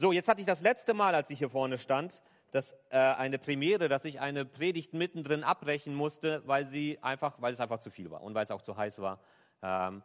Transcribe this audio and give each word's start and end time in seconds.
So, 0.00 0.12
jetzt 0.12 0.28
hatte 0.28 0.40
ich 0.40 0.46
das 0.46 0.62
letzte 0.62 0.94
Mal, 0.94 1.14
als 1.14 1.28
ich 1.28 1.40
hier 1.40 1.50
vorne 1.50 1.76
stand, 1.76 2.22
das, 2.52 2.72
äh, 2.88 2.96
eine 2.96 3.38
Premiere, 3.38 3.90
dass 3.90 4.06
ich 4.06 4.18
eine 4.18 4.46
Predigt 4.46 4.94
mittendrin 4.94 5.44
abbrechen 5.44 5.94
musste, 5.94 6.40
weil, 6.46 6.64
sie 6.64 6.98
einfach, 7.02 7.42
weil 7.42 7.52
es 7.52 7.60
einfach 7.60 7.80
zu 7.80 7.90
viel 7.90 8.10
war 8.10 8.22
und 8.22 8.34
weil 8.34 8.44
es 8.44 8.50
auch 8.50 8.62
zu 8.62 8.78
heiß 8.78 8.98
war. 9.00 9.20
Ähm, 9.62 10.02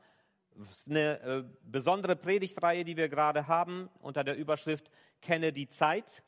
eine 0.89 1.21
äh, 1.21 1.43
besondere 1.63 2.17
Predigtreihe, 2.17 2.83
die 2.83 2.97
wir 2.97 3.07
gerade 3.07 3.47
haben, 3.47 3.89
unter 4.01 4.25
der 4.25 4.35
Überschrift 4.35 4.91
Kenne 5.21 5.53
die 5.53 5.69
Zeit. 5.69 6.23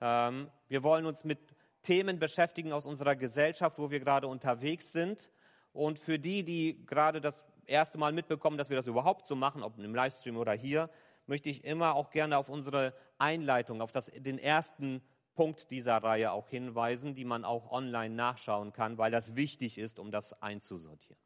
Ähm, 0.00 0.50
wir 0.66 0.82
wollen 0.82 1.06
uns 1.06 1.22
mit 1.22 1.38
Themen 1.82 2.18
beschäftigen 2.18 2.72
aus 2.72 2.86
unserer 2.86 3.14
Gesellschaft, 3.14 3.78
wo 3.78 3.92
wir 3.92 4.00
gerade 4.00 4.26
unterwegs 4.26 4.90
sind. 4.90 5.30
Und 5.72 6.00
für 6.00 6.18
die, 6.18 6.42
die 6.42 6.84
gerade 6.86 7.20
das 7.20 7.46
erste 7.66 7.98
Mal 7.98 8.12
mitbekommen, 8.12 8.58
dass 8.58 8.68
wir 8.68 8.76
das 8.76 8.88
überhaupt 8.88 9.28
so 9.28 9.36
machen, 9.36 9.62
ob 9.62 9.78
im 9.78 9.94
Livestream 9.94 10.36
oder 10.36 10.54
hier, 10.54 10.90
möchte 11.26 11.50
ich 11.50 11.64
immer 11.64 11.94
auch 11.94 12.10
gerne 12.10 12.38
auf 12.38 12.48
unsere 12.48 12.94
Einleitung, 13.18 13.80
auf 13.80 13.92
das, 13.92 14.06
den 14.14 14.38
ersten 14.38 15.02
Punkt 15.34 15.70
dieser 15.70 15.96
Reihe 15.96 16.32
auch 16.32 16.48
hinweisen, 16.48 17.14
die 17.14 17.24
man 17.24 17.44
auch 17.44 17.70
online 17.70 18.14
nachschauen 18.14 18.72
kann, 18.72 18.98
weil 18.98 19.10
das 19.10 19.34
wichtig 19.34 19.78
ist, 19.78 19.98
um 19.98 20.10
das 20.10 20.40
einzusortieren. 20.42 21.20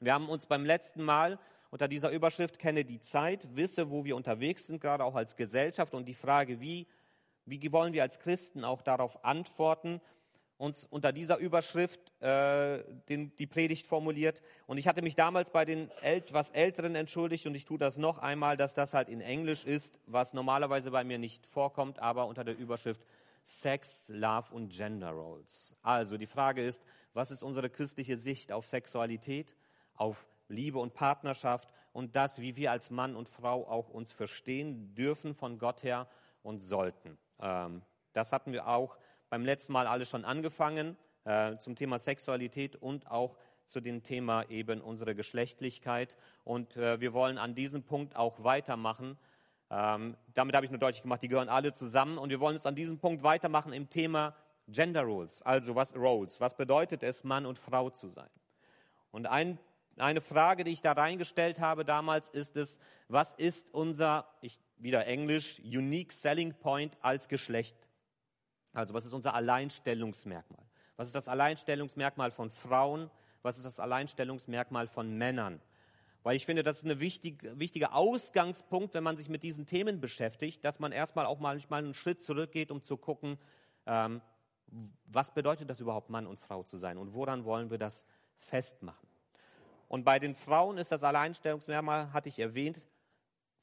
Wir 0.00 0.14
haben 0.14 0.28
uns 0.28 0.46
beim 0.46 0.64
letzten 0.64 1.02
Mal 1.02 1.38
unter 1.70 1.88
dieser 1.88 2.10
Überschrift 2.10 2.58
Kenne 2.58 2.84
die 2.84 3.00
Zeit, 3.00 3.56
wisse, 3.56 3.90
wo 3.90 4.04
wir 4.04 4.16
unterwegs 4.16 4.66
sind, 4.66 4.80
gerade 4.80 5.04
auch 5.04 5.14
als 5.14 5.36
Gesellschaft 5.36 5.94
und 5.94 6.06
die 6.06 6.14
Frage, 6.14 6.60
wie, 6.60 6.86
wie 7.46 7.72
wollen 7.72 7.92
wir 7.92 8.02
als 8.02 8.20
Christen 8.20 8.64
auch 8.64 8.82
darauf 8.82 9.24
antworten, 9.24 10.00
uns 10.56 10.84
unter 10.84 11.12
dieser 11.12 11.38
Überschrift 11.38 12.00
äh, 12.22 12.84
den, 13.08 13.34
die 13.36 13.46
Predigt 13.46 13.86
formuliert. 13.86 14.42
Und 14.66 14.78
ich 14.78 14.86
hatte 14.86 15.02
mich 15.02 15.16
damals 15.16 15.50
bei 15.50 15.64
den 15.64 15.90
etwas 16.00 16.50
Älteren 16.50 16.94
entschuldigt 16.94 17.46
und 17.46 17.54
ich 17.54 17.64
tue 17.64 17.78
das 17.78 17.98
noch 17.98 18.18
einmal, 18.18 18.56
dass 18.56 18.74
das 18.74 18.94
halt 18.94 19.08
in 19.08 19.20
Englisch 19.20 19.64
ist, 19.64 19.98
was 20.06 20.32
normalerweise 20.32 20.90
bei 20.90 21.04
mir 21.04 21.18
nicht 21.18 21.46
vorkommt, 21.46 21.98
aber 21.98 22.26
unter 22.26 22.44
der 22.44 22.56
Überschrift 22.56 23.04
Sex, 23.42 24.08
Love 24.08 24.54
und 24.54 24.70
Gender 24.70 25.10
Roles. 25.10 25.74
Also 25.82 26.16
die 26.16 26.26
Frage 26.26 26.64
ist, 26.64 26.82
was 27.12 27.30
ist 27.30 27.42
unsere 27.42 27.68
christliche 27.68 28.16
Sicht 28.16 28.52
auf 28.52 28.66
Sexualität, 28.66 29.54
auf 29.94 30.26
Liebe 30.48 30.78
und 30.78 30.94
Partnerschaft 30.94 31.68
und 31.92 32.16
das, 32.16 32.40
wie 32.40 32.56
wir 32.56 32.70
als 32.70 32.90
Mann 32.90 33.16
und 33.16 33.28
Frau 33.28 33.68
auch 33.68 33.88
uns 33.88 34.12
verstehen 34.12 34.94
dürfen 34.94 35.34
von 35.34 35.58
Gott 35.58 35.82
her 35.82 36.08
und 36.42 36.60
sollten. 36.60 37.18
Ähm, 37.40 37.82
das 38.12 38.32
hatten 38.32 38.52
wir 38.52 38.66
auch 38.66 38.96
beim 39.34 39.44
letzten 39.44 39.72
Mal 39.72 39.88
alle 39.88 40.06
schon 40.06 40.24
angefangen 40.24 40.96
äh, 41.24 41.56
zum 41.56 41.74
Thema 41.74 41.98
Sexualität 41.98 42.76
und 42.76 43.10
auch 43.10 43.36
zu 43.66 43.80
dem 43.80 44.04
Thema 44.04 44.48
eben 44.48 44.80
unsere 44.80 45.16
Geschlechtlichkeit. 45.16 46.16
Und 46.44 46.76
äh, 46.76 47.00
wir 47.00 47.12
wollen 47.12 47.36
an 47.36 47.56
diesem 47.56 47.82
Punkt 47.82 48.14
auch 48.14 48.44
weitermachen. 48.44 49.18
Ähm, 49.72 50.16
damit 50.34 50.54
habe 50.54 50.66
ich 50.66 50.70
nur 50.70 50.78
deutlich 50.78 51.02
gemacht, 51.02 51.20
die 51.20 51.26
gehören 51.26 51.48
alle 51.48 51.72
zusammen. 51.72 52.16
Und 52.16 52.30
wir 52.30 52.38
wollen 52.38 52.54
uns 52.54 52.64
an 52.64 52.76
diesem 52.76 53.00
Punkt 53.00 53.24
weitermachen 53.24 53.72
im 53.72 53.90
Thema 53.90 54.36
Gender 54.68 55.02
Roles. 55.02 55.42
Also 55.42 55.74
was 55.74 55.96
Roles? 55.96 56.40
Was 56.40 56.56
bedeutet 56.56 57.02
es, 57.02 57.24
Mann 57.24 57.44
und 57.44 57.58
Frau 57.58 57.90
zu 57.90 58.10
sein? 58.10 58.30
Und 59.10 59.26
ein, 59.26 59.58
eine 59.96 60.20
Frage, 60.20 60.62
die 60.62 60.70
ich 60.70 60.80
da 60.80 60.92
reingestellt 60.92 61.58
habe 61.58 61.84
damals, 61.84 62.30
ist 62.30 62.56
es, 62.56 62.78
was 63.08 63.34
ist 63.34 63.74
unser, 63.74 64.28
ich, 64.42 64.60
wieder 64.76 65.08
Englisch, 65.08 65.58
Unique 65.58 66.12
Selling 66.12 66.54
Point 66.54 66.96
als 67.02 67.26
Geschlecht? 67.26 67.76
Also 68.74 68.92
was 68.92 69.04
ist 69.04 69.12
unser 69.12 69.34
Alleinstellungsmerkmal? 69.34 70.64
Was 70.96 71.08
ist 71.08 71.14
das 71.14 71.28
Alleinstellungsmerkmal 71.28 72.30
von 72.30 72.50
Frauen? 72.50 73.10
Was 73.42 73.56
ist 73.56 73.64
das 73.64 73.80
Alleinstellungsmerkmal 73.80 74.86
von 74.86 75.16
Männern? 75.16 75.60
Weil 76.22 76.36
ich 76.36 76.46
finde, 76.46 76.62
das 76.62 76.78
ist 76.78 76.86
ein 76.86 77.00
wichtig, 77.00 77.42
wichtiger 77.58 77.94
Ausgangspunkt, 77.94 78.94
wenn 78.94 79.04
man 79.04 79.16
sich 79.16 79.28
mit 79.28 79.42
diesen 79.42 79.66
Themen 79.66 80.00
beschäftigt, 80.00 80.64
dass 80.64 80.80
man 80.80 80.90
erstmal 80.90 81.26
auch 81.26 81.38
manchmal 81.38 81.84
einen 81.84 81.94
Schritt 81.94 82.20
zurückgeht, 82.20 82.70
um 82.70 82.82
zu 82.82 82.96
gucken, 82.96 83.38
ähm, 83.86 84.22
was 85.06 85.32
bedeutet 85.32 85.68
das 85.68 85.80
überhaupt, 85.80 86.10
Mann 86.10 86.26
und 86.26 86.40
Frau 86.40 86.62
zu 86.62 86.78
sein 86.78 86.96
und 86.96 87.12
woran 87.12 87.44
wollen 87.44 87.70
wir 87.70 87.78
das 87.78 88.06
festmachen. 88.38 89.08
Und 89.88 90.04
bei 90.04 90.18
den 90.18 90.34
Frauen 90.34 90.78
ist 90.78 90.90
das 90.90 91.02
Alleinstellungsmerkmal, 91.02 92.12
hatte 92.12 92.30
ich 92.30 92.38
erwähnt, 92.38 92.86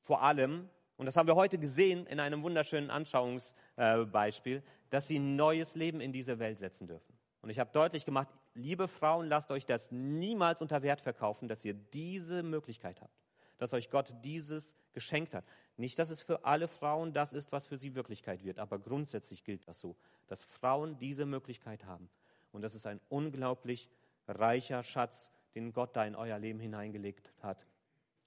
vor 0.04 0.22
allem, 0.22 0.70
und 1.02 1.08
das 1.08 1.18
haben 1.18 1.26
wir 1.26 1.34
heute 1.34 1.58
gesehen 1.58 2.06
in 2.06 2.20
einem 2.20 2.44
wunderschönen 2.44 2.92
Anschauungsbeispiel, 2.92 4.62
dass 4.92 5.08
sie 5.08 5.18
ein 5.18 5.36
neues 5.36 5.74
Leben 5.74 6.00
in 6.00 6.14
diese 6.14 6.38
Welt 6.38 6.60
setzen 6.60 6.86
dürfen. 6.86 7.18
Und 7.42 7.50
ich 7.50 7.58
habe 7.58 7.72
deutlich 7.74 8.06
gemacht, 8.06 8.28
liebe 8.54 8.88
Frauen, 8.88 9.28
lasst 9.28 9.50
euch 9.50 9.66
das 9.66 9.90
niemals 9.90 10.62
unter 10.62 10.84
Wert 10.84 11.02
verkaufen, 11.02 11.48
dass 11.48 11.66
ihr 11.66 11.74
diese 11.74 12.44
Möglichkeit 12.44 13.02
habt, 13.02 13.20
dass 13.58 13.74
euch 13.74 13.90
Gott 13.90 14.14
dieses 14.24 14.76
geschenkt 14.94 15.34
hat. 15.34 15.44
Nicht, 15.76 15.98
dass 15.98 16.12
es 16.12 16.22
für 16.22 16.46
alle 16.46 16.68
Frauen 16.68 17.14
das 17.14 17.34
ist, 17.34 17.52
was 17.52 17.66
für 17.66 17.78
sie 17.78 17.96
Wirklichkeit 17.96 18.44
wird, 18.44 18.60
aber 18.60 18.78
grundsätzlich 18.78 19.44
gilt 19.44 19.68
das 19.68 19.82
so, 19.82 19.96
dass 20.28 20.44
Frauen 20.44 21.00
diese 21.00 21.26
Möglichkeit 21.26 21.84
haben. 21.84 22.12
Und 22.52 22.62
das 22.62 22.76
ist 22.76 22.86
ein 22.86 23.02
unglaublich 23.10 23.90
reicher 24.28 24.84
Schatz, 24.84 25.32
den 25.56 25.74
Gott 25.74 25.96
da 25.96 26.06
in 26.06 26.14
euer 26.14 26.38
Leben 26.38 26.60
hineingelegt 26.60 27.34
hat. 27.42 27.66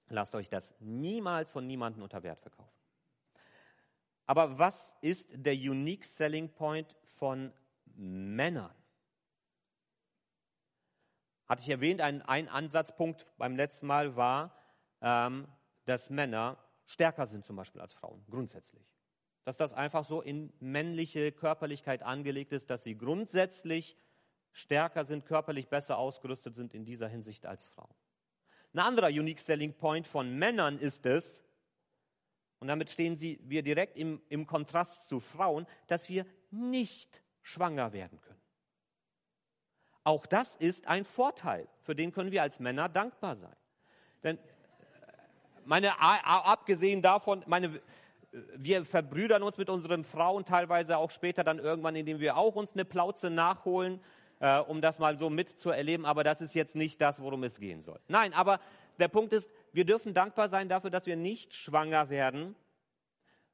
Lasst 0.09 0.35
euch 0.35 0.49
das 0.49 0.75
niemals 0.79 1.51
von 1.51 1.65
niemandem 1.65 2.03
unter 2.03 2.21
Wert 2.23 2.39
verkaufen. 2.39 2.75
Aber 4.27 4.57
was 4.57 4.95
ist 5.01 5.29
der 5.33 5.53
Unique 5.53 6.05
Selling 6.05 6.49
Point 6.49 6.95
von 7.17 7.51
Männern? 7.95 8.73
Hatte 11.47 11.61
ich 11.61 11.69
erwähnt, 11.69 12.01
ein, 12.01 12.21
ein 12.23 12.47
Ansatzpunkt 12.49 13.27
beim 13.37 13.55
letzten 13.55 13.85
Mal 13.85 14.15
war, 14.15 14.55
ähm, 15.01 15.47
dass 15.85 16.09
Männer 16.09 16.57
stärker 16.85 17.27
sind 17.27 17.45
zum 17.45 17.55
Beispiel 17.55 17.81
als 17.81 17.93
Frauen, 17.93 18.23
grundsätzlich. 18.29 18.83
Dass 19.43 19.57
das 19.57 19.73
einfach 19.73 20.05
so 20.05 20.21
in 20.21 20.51
männliche 20.59 21.31
Körperlichkeit 21.31 22.01
angelegt 22.01 22.51
ist, 22.51 22.71
dass 22.71 22.83
sie 22.83 22.97
grundsätzlich 22.97 23.95
stärker 24.51 25.05
sind, 25.05 25.25
körperlich 25.25 25.67
besser 25.67 25.97
ausgerüstet 25.97 26.55
sind 26.55 26.73
in 26.73 26.85
dieser 26.85 27.07
Hinsicht 27.07 27.45
als 27.45 27.67
Frauen. 27.67 27.93
Ein 28.75 28.79
anderer 28.79 29.07
Unique 29.07 29.39
Selling 29.39 29.73
Point 29.73 30.05
von 30.05 30.37
Männern 30.37 30.77
ist 30.79 31.05
es, 31.05 31.41
und 32.59 32.67
damit 32.67 32.89
stehen 32.89 33.15
sie, 33.15 33.39
wir 33.43 33.63
direkt 33.63 33.97
im, 33.97 34.21
im 34.27 34.45
Kontrast 34.45 35.07
zu 35.07 35.21
Frauen, 35.21 35.65
dass 35.87 36.09
wir 36.09 36.25
nicht 36.51 37.21
schwanger 37.41 37.93
werden 37.93 38.19
können. 38.19 38.41
Auch 40.03 40.25
das 40.25 40.57
ist 40.57 40.87
ein 40.87 41.05
Vorteil, 41.05 41.69
für 41.83 41.95
den 41.95 42.11
können 42.11 42.31
wir 42.31 42.41
als 42.41 42.59
Männer 42.59 42.89
dankbar 42.89 43.37
sein. 43.37 43.55
Denn 44.23 44.39
meine, 45.63 45.97
abgesehen 46.01 47.01
davon, 47.01 47.45
meine, 47.47 47.79
wir 48.57 48.83
verbrüdern 48.83 49.41
uns 49.41 49.57
mit 49.57 49.69
unseren 49.69 50.03
Frauen 50.03 50.43
teilweise 50.43 50.97
auch 50.97 51.11
später 51.11 51.45
dann 51.45 51.59
irgendwann, 51.59 51.95
indem 51.95 52.19
wir 52.19 52.35
auch 52.35 52.55
uns 52.55 52.73
eine 52.73 52.83
Plauze 52.83 53.29
nachholen, 53.29 54.01
äh, 54.39 54.59
um 54.59 54.81
das 54.81 54.99
mal 54.99 55.17
so 55.17 55.29
mitzuerleben. 55.29 56.05
Aber 56.05 56.23
das 56.23 56.41
ist 56.41 56.53
jetzt 56.53 56.75
nicht 56.75 57.01
das, 57.01 57.21
worum 57.21 57.43
es 57.43 57.59
gehen 57.59 57.83
soll. 57.83 57.99
Nein, 58.07 58.33
aber 58.33 58.59
der 58.99 59.07
Punkt 59.07 59.33
ist, 59.33 59.49
wir 59.71 59.85
dürfen 59.85 60.13
dankbar 60.13 60.49
sein 60.49 60.69
dafür, 60.69 60.89
dass 60.89 61.05
wir 61.05 61.15
nicht 61.15 61.53
schwanger 61.53 62.09
werden, 62.09 62.55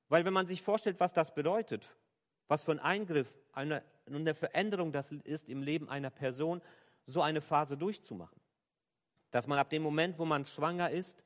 weil 0.09 0.25
wenn 0.25 0.33
man 0.33 0.47
sich 0.47 0.61
vorstellt, 0.61 0.99
was 0.99 1.13
das 1.13 1.33
bedeutet, 1.33 1.89
was 2.47 2.65
für 2.65 2.71
ein 2.71 2.79
Eingriff, 2.79 3.33
eine, 3.53 3.83
eine 4.05 4.35
Veränderung 4.35 4.91
das 4.91 5.11
ist 5.11 5.49
im 5.49 5.63
Leben 5.63 5.89
einer 5.89 6.09
Person, 6.09 6.61
so 7.05 7.21
eine 7.21 7.41
Phase 7.41 7.77
durchzumachen. 7.77 8.39
Dass 9.31 9.47
man 9.47 9.57
ab 9.57 9.69
dem 9.69 9.81
Moment, 9.81 10.19
wo 10.19 10.25
man 10.25 10.45
schwanger 10.45 10.89
ist, 10.89 11.23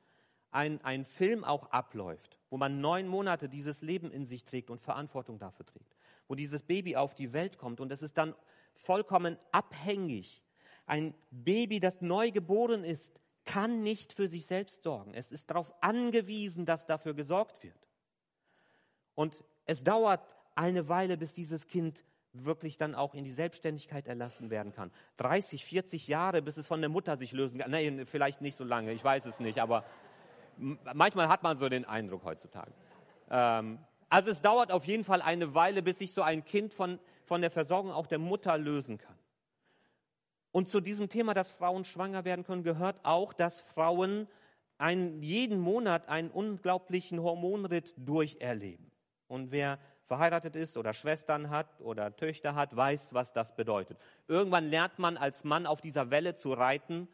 ein, 0.50 0.80
ein 0.84 1.04
Film 1.04 1.44
auch 1.44 1.70
abläuft, 1.70 2.38
wo 2.48 2.56
man 2.56 2.80
neun 2.80 3.08
Monate 3.08 3.48
dieses 3.48 3.82
Leben 3.82 4.10
in 4.10 4.24
sich 4.24 4.44
trägt 4.44 4.70
und 4.70 4.80
Verantwortung 4.80 5.38
dafür 5.38 5.66
trägt, 5.66 5.96
wo 6.28 6.34
dieses 6.34 6.62
Baby 6.62 6.96
auf 6.96 7.14
die 7.14 7.32
Welt 7.32 7.58
kommt 7.58 7.80
und 7.80 7.90
es 7.90 8.02
ist 8.02 8.16
dann 8.16 8.34
vollkommen 8.76 9.38
abhängig. 9.52 10.42
Ein 10.86 11.14
Baby, 11.30 11.80
das 11.80 12.00
neu 12.00 12.30
geboren 12.30 12.84
ist, 12.84 13.18
kann 13.44 13.82
nicht 13.82 14.12
für 14.12 14.28
sich 14.28 14.46
selbst 14.46 14.82
sorgen. 14.82 15.14
Es 15.14 15.30
ist 15.30 15.50
darauf 15.50 15.72
angewiesen, 15.80 16.66
dass 16.66 16.86
dafür 16.86 17.14
gesorgt 17.14 17.62
wird. 17.62 17.78
Und 19.14 19.42
es 19.64 19.82
dauert 19.84 20.20
eine 20.54 20.88
Weile, 20.88 21.16
bis 21.16 21.32
dieses 21.32 21.66
Kind 21.66 22.04
wirklich 22.32 22.76
dann 22.76 22.94
auch 22.94 23.14
in 23.14 23.24
die 23.24 23.32
Selbstständigkeit 23.32 24.06
erlassen 24.08 24.50
werden 24.50 24.72
kann. 24.72 24.90
30, 25.16 25.64
40 25.64 26.08
Jahre, 26.08 26.42
bis 26.42 26.56
es 26.56 26.66
von 26.66 26.80
der 26.80 26.90
Mutter 26.90 27.16
sich 27.16 27.32
lösen 27.32 27.60
kann. 27.60 27.70
Nein, 27.70 28.04
vielleicht 28.06 28.40
nicht 28.40 28.58
so 28.58 28.64
lange, 28.64 28.92
ich 28.92 29.02
weiß 29.02 29.26
es 29.26 29.40
nicht, 29.40 29.58
aber 29.58 29.84
manchmal 30.58 31.28
hat 31.28 31.42
man 31.42 31.58
so 31.58 31.68
den 31.68 31.84
Eindruck 31.84 32.24
heutzutage. 32.24 32.72
Ähm, 33.30 33.78
also 34.08 34.30
es 34.30 34.40
dauert 34.40 34.70
auf 34.70 34.86
jeden 34.86 35.04
Fall 35.04 35.22
eine 35.22 35.54
Weile, 35.54 35.82
bis 35.82 35.98
sich 35.98 36.12
so 36.12 36.22
ein 36.22 36.44
Kind 36.44 36.72
von, 36.72 36.98
von 37.24 37.40
der 37.40 37.50
Versorgung 37.50 37.92
auch 37.92 38.06
der 38.06 38.18
Mutter 38.18 38.56
lösen 38.56 38.98
kann. 38.98 39.16
Und 40.52 40.68
zu 40.68 40.80
diesem 40.80 41.08
Thema, 41.08 41.34
dass 41.34 41.52
Frauen 41.52 41.84
schwanger 41.84 42.24
werden 42.24 42.44
können, 42.44 42.62
gehört 42.62 42.98
auch, 43.02 43.32
dass 43.32 43.60
Frauen 43.60 44.26
einen, 44.78 45.22
jeden 45.22 45.58
Monat 45.58 46.08
einen 46.08 46.30
unglaublichen 46.30 47.22
Hormonritt 47.22 47.94
durcherleben. 47.96 48.90
Und 49.28 49.50
wer 49.50 49.78
verheiratet 50.06 50.54
ist 50.56 50.76
oder 50.76 50.94
Schwestern 50.94 51.50
hat 51.50 51.80
oder 51.80 52.14
Töchter 52.16 52.54
hat, 52.54 52.74
weiß, 52.74 53.12
was 53.12 53.32
das 53.32 53.54
bedeutet. 53.54 53.98
Irgendwann 54.28 54.70
lernt 54.70 54.98
man 54.98 55.16
als 55.16 55.44
Mann 55.44 55.66
auf 55.66 55.80
dieser 55.80 56.10
Welle 56.10 56.36
zu 56.36 56.52
reiten, 56.52 57.08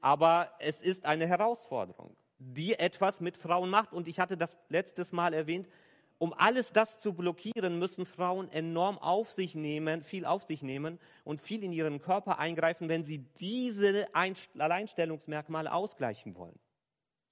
aber 0.00 0.52
es 0.58 0.82
ist 0.82 1.04
eine 1.04 1.26
Herausforderung, 1.26 2.14
die 2.38 2.78
etwas 2.78 3.20
mit 3.20 3.36
Frauen 3.38 3.70
macht. 3.70 3.92
Und 3.92 4.06
ich 4.06 4.20
hatte 4.20 4.36
das 4.36 4.58
letztes 4.68 5.12
Mal 5.12 5.32
erwähnt, 5.32 5.68
um 6.18 6.32
alles 6.32 6.72
das 6.72 7.00
zu 7.00 7.12
blockieren, 7.14 7.78
müssen 7.78 8.04
Frauen 8.04 8.50
enorm 8.50 8.98
auf 8.98 9.32
sich 9.32 9.54
nehmen, 9.54 10.02
viel 10.02 10.24
auf 10.24 10.42
sich 10.42 10.62
nehmen 10.62 10.98
und 11.24 11.40
viel 11.40 11.62
in 11.62 11.72
ihren 11.72 12.00
Körper 12.00 12.38
eingreifen, 12.38 12.88
wenn 12.88 13.04
sie 13.04 13.24
diese 13.40 14.08
Alleinstellungsmerkmale 14.14 15.72
ausgleichen 15.72 16.34
wollen. 16.34 16.58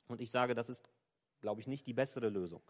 Und 0.06 0.20
ich 0.20 0.30
sage, 0.30 0.54
das 0.54 0.68
ist, 0.68 0.88
glaube 1.40 1.60
ich, 1.60 1.66
nicht 1.66 1.86
die 1.86 1.94
bessere 1.94 2.28
Lösung. 2.28 2.62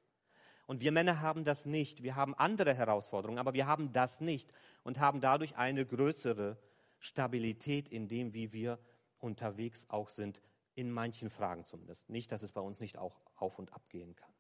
Und 0.66 0.80
wir 0.80 0.90
Männer 0.90 1.20
haben 1.20 1.44
das 1.44 1.66
nicht. 1.66 2.02
Wir 2.02 2.16
haben 2.16 2.34
andere 2.34 2.74
Herausforderungen, 2.74 3.38
aber 3.38 3.54
wir 3.54 3.66
haben 3.66 3.92
das 3.92 4.20
nicht 4.20 4.52
und 4.82 4.98
haben 4.98 5.20
dadurch 5.20 5.56
eine 5.56 5.86
größere 5.86 6.56
Stabilität 6.98 7.88
in 7.88 8.08
dem, 8.08 8.32
wie 8.32 8.52
wir 8.52 8.78
unterwegs 9.18 9.84
auch 9.88 10.08
sind, 10.08 10.40
in 10.74 10.90
manchen 10.90 11.30
Fragen 11.30 11.64
zumindest. 11.64 12.08
Nicht, 12.08 12.32
dass 12.32 12.42
es 12.42 12.52
bei 12.52 12.60
uns 12.60 12.80
nicht 12.80 12.98
auch 12.98 13.20
auf 13.36 13.58
und 13.58 13.72
ab 13.72 13.88
gehen 13.90 14.16
kann. 14.16 14.36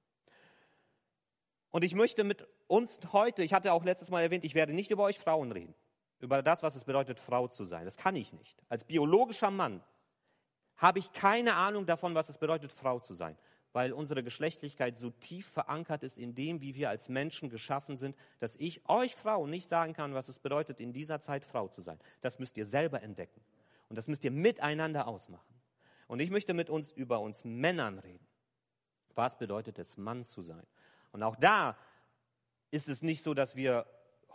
Und 1.70 1.84
ich 1.84 1.94
möchte 1.94 2.24
mit 2.24 2.46
uns 2.66 3.00
heute, 3.12 3.42
ich 3.42 3.52
hatte 3.52 3.72
auch 3.72 3.84
letztes 3.84 4.10
Mal 4.10 4.22
erwähnt, 4.22 4.44
ich 4.44 4.54
werde 4.54 4.72
nicht 4.72 4.90
über 4.90 5.04
euch 5.04 5.18
Frauen 5.18 5.52
reden, 5.52 5.74
über 6.20 6.42
das, 6.42 6.62
was 6.62 6.76
es 6.76 6.84
bedeutet, 6.84 7.20
Frau 7.20 7.48
zu 7.48 7.64
sein. 7.64 7.84
Das 7.84 7.96
kann 7.96 8.16
ich 8.16 8.32
nicht. 8.32 8.62
Als 8.68 8.84
biologischer 8.84 9.50
Mann 9.50 9.82
habe 10.76 10.98
ich 10.98 11.12
keine 11.12 11.54
Ahnung 11.54 11.86
davon, 11.86 12.14
was 12.14 12.28
es 12.28 12.38
bedeutet, 12.38 12.72
Frau 12.72 13.00
zu 13.00 13.14
sein, 13.14 13.36
weil 13.72 13.92
unsere 13.92 14.22
Geschlechtlichkeit 14.22 14.98
so 14.98 15.10
tief 15.10 15.46
verankert 15.48 16.02
ist 16.02 16.16
in 16.16 16.34
dem, 16.34 16.60
wie 16.60 16.74
wir 16.74 16.88
als 16.90 17.08
Menschen 17.08 17.50
geschaffen 17.50 17.96
sind, 17.96 18.16
dass 18.38 18.56
ich 18.56 18.88
euch 18.88 19.14
Frauen 19.14 19.50
nicht 19.50 19.68
sagen 19.68 19.92
kann, 19.92 20.14
was 20.14 20.28
es 20.28 20.38
bedeutet, 20.38 20.80
in 20.80 20.92
dieser 20.92 21.20
Zeit 21.20 21.44
Frau 21.44 21.68
zu 21.68 21.82
sein. 21.82 21.98
Das 22.20 22.38
müsst 22.38 22.56
ihr 22.56 22.66
selber 22.66 23.02
entdecken. 23.02 23.40
Und 23.88 23.96
das 23.96 24.08
müsst 24.08 24.24
ihr 24.24 24.30
miteinander 24.30 25.06
ausmachen. 25.06 25.54
Und 26.06 26.20
ich 26.20 26.30
möchte 26.30 26.54
mit 26.54 26.70
uns 26.70 26.92
über 26.92 27.20
uns 27.20 27.44
Männern 27.44 27.98
reden. 27.98 28.26
Was 29.14 29.38
bedeutet 29.38 29.78
es, 29.78 29.96
Mann 29.96 30.24
zu 30.24 30.42
sein? 30.42 30.66
Und 31.12 31.22
auch 31.22 31.36
da 31.36 31.76
ist 32.70 32.88
es 32.88 33.02
nicht 33.02 33.22
so, 33.22 33.34
dass 33.34 33.56
wir 33.56 33.86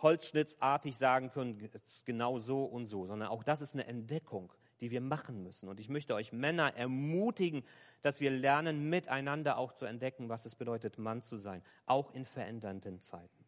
holzschnittsartig 0.01 0.97
sagen 0.97 1.31
können, 1.31 1.69
genau 2.05 2.39
so 2.39 2.63
und 2.65 2.87
so, 2.87 3.05
sondern 3.05 3.29
auch 3.29 3.43
das 3.43 3.61
ist 3.61 3.73
eine 3.73 3.85
Entdeckung, 3.85 4.51
die 4.79 4.91
wir 4.91 5.01
machen 5.01 5.43
müssen. 5.43 5.69
Und 5.69 5.79
ich 5.79 5.89
möchte 5.89 6.15
euch 6.15 6.31
Männer 6.33 6.75
ermutigen, 6.75 7.63
dass 8.01 8.19
wir 8.19 8.31
lernen, 8.31 8.89
miteinander 8.89 9.57
auch 9.57 9.73
zu 9.73 9.85
entdecken, 9.85 10.29
was 10.29 10.45
es 10.45 10.55
bedeutet, 10.55 10.97
Mann 10.97 11.21
zu 11.21 11.37
sein, 11.37 11.61
auch 11.85 12.13
in 12.13 12.25
verändernden 12.25 12.99
Zeiten. 12.99 13.45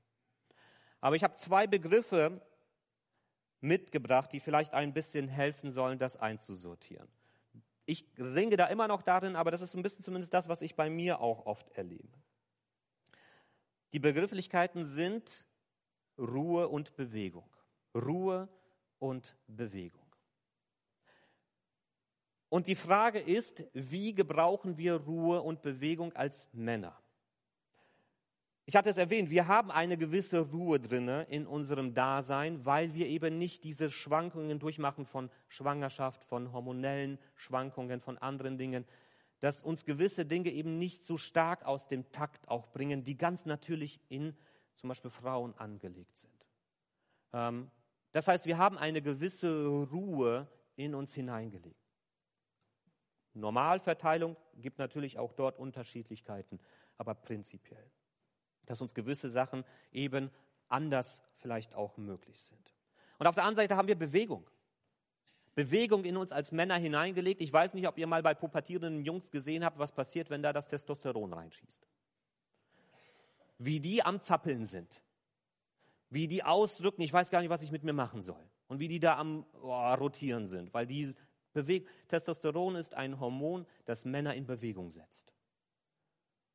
Aber 1.02 1.16
ich 1.16 1.24
habe 1.24 1.36
zwei 1.36 1.68
Begriffe 1.68 2.40
mitgebracht, 3.62 4.32
die 4.32 4.40
vielleicht 4.40 4.74
ein 4.74 4.94
bisschen 4.94 5.28
helfen 5.28 5.72
sollen, 5.72 5.98
das 5.98 6.18
einzusortieren. 6.18 7.08
Ich 7.86 8.06
ringe 8.18 8.56
da 8.56 8.68
immer 8.68 8.88
noch 8.88 9.02
darin, 9.02 9.36
aber 9.36 9.52
das 9.52 9.62
ist 9.62 9.74
ein 9.74 9.82
bisschen 9.82 10.04
zumindest 10.04 10.34
das, 10.34 10.48
was 10.48 10.62
ich 10.62 10.76
bei 10.76 10.90
mir 10.90 11.20
auch 11.20 11.46
oft 11.46 11.70
erlebe. 11.72 12.23
Die 13.94 14.00
Begrifflichkeiten 14.00 14.86
sind 14.86 15.46
Ruhe 16.18 16.68
und 16.68 16.96
Bewegung. 16.96 17.48
Ruhe 17.96 18.50
und 18.98 19.36
Bewegung. 19.48 20.02
Und 22.50 22.68
die 22.68 22.76
Frage 22.76 23.20
ist, 23.20 23.64
wie 23.74 24.14
gebrauchen 24.14 24.78
wir 24.78 24.96
Ruhe 24.96 25.42
und 25.42 25.62
Bewegung 25.62 26.14
als 26.14 26.50
Männer? 26.54 27.00
Ich 28.66 28.76
hatte 28.76 28.90
es 28.90 28.98
erwähnt, 28.98 29.30
wir 29.30 29.48
haben 29.48 29.72
eine 29.72 29.98
gewisse 29.98 30.40
Ruhe 30.40 30.80
drinne 30.80 31.28
in 31.30 31.46
unserem 31.46 31.94
Dasein, 31.94 32.66
weil 32.66 32.94
wir 32.94 33.08
eben 33.08 33.38
nicht 33.38 33.64
diese 33.64 33.92
Schwankungen 33.92 34.58
durchmachen 34.58 35.06
von 35.06 35.30
Schwangerschaft, 35.50 36.24
von 36.24 36.54
hormonellen 36.54 37.20
Schwankungen, 37.36 38.00
von 38.00 38.18
anderen 38.18 38.58
Dingen, 38.58 38.86
dass 39.44 39.62
uns 39.62 39.84
gewisse 39.84 40.26
Dinge 40.26 40.52
eben 40.52 40.78
nicht 40.78 41.04
so 41.04 41.18
stark 41.18 41.66
aus 41.66 41.90
dem 41.90 42.10
Takt 42.14 42.48
auch 42.48 42.68
bringen, 42.68 43.04
die 43.04 43.18
ganz 43.18 43.46
natürlich 43.46 44.00
in 44.08 44.38
zum 44.78 44.88
Beispiel 44.88 45.12
Frauen 45.12 45.54
angelegt 45.58 46.16
sind. 46.16 46.48
Ähm, 47.34 47.70
das 48.14 48.30
heißt, 48.30 48.46
wir 48.46 48.58
haben 48.58 48.78
eine 48.78 49.02
gewisse 49.02 49.68
Ruhe 49.92 50.48
in 50.78 50.96
uns 50.96 51.14
hineingelegt. 51.14 51.76
Normalverteilung 53.34 54.38
gibt 54.56 54.80
natürlich 54.80 55.20
auch 55.20 55.34
dort 55.34 55.60
Unterschiedlichkeiten, 55.60 56.58
aber 56.98 57.14
prinzipiell, 57.14 57.92
dass 58.66 58.80
uns 58.80 58.94
gewisse 58.94 59.30
Sachen 59.30 59.66
eben 59.92 60.32
anders 60.70 61.22
vielleicht 61.36 61.76
auch 61.76 61.98
möglich 61.98 62.40
sind. 62.40 62.74
Und 63.20 63.28
auf 63.28 63.36
der 63.36 63.44
anderen 63.44 63.68
Seite 63.68 63.76
haben 63.76 63.90
wir 63.90 64.00
Bewegung. 64.00 64.50
Bewegung 65.56 66.04
in 66.04 66.18
uns 66.18 66.32
als 66.32 66.52
Männer 66.52 66.78
hineingelegt. 66.78 67.42
Ich 67.42 67.54
weiß 67.54 67.74
nicht, 67.74 67.88
ob 67.88 67.98
ihr 67.98 68.08
mal 68.08 68.24
bei 68.24 68.34
pubertierenden 68.34 69.04
Jungs 69.06 69.30
gesehen 69.30 69.64
habt, 69.64 69.78
was 69.78 69.92
passiert, 69.92 70.30
wenn 70.30 70.42
da 70.42 70.52
das 70.52 70.68
Testosteron 70.68 71.34
reinschießt. 71.34 71.88
Wie 73.60 73.80
die 73.80 74.04
am 74.04 74.22
Zappeln 74.22 74.66
sind. 74.66 75.02
Wie 76.10 76.28
die 76.28 76.44
ausdrücken, 76.44 77.02
ich 77.02 77.14
weiß 77.14 77.30
gar 77.30 77.42
nicht, 77.42 77.50
was 77.50 77.64
ich 77.64 77.72
mit 77.72 77.84
mir 77.84 77.94
machen 77.94 78.22
soll. 78.22 78.44
Und 78.68 78.80
wie 78.80 78.88
die 78.88 79.00
da 79.00 79.18
am 79.18 79.46
oh, 79.62 79.94
Rotieren 79.94 80.48
sind. 80.48 80.74
Weil 80.74 80.88
die 80.88 81.14
bewegt. 81.54 81.90
Testosteron 82.08 82.76
ist 82.76 82.94
ein 82.94 83.20
Hormon, 83.20 83.66
das 83.86 84.06
Männer 84.06 84.34
in 84.34 84.46
Bewegung 84.46 84.92
setzt. 84.92 85.34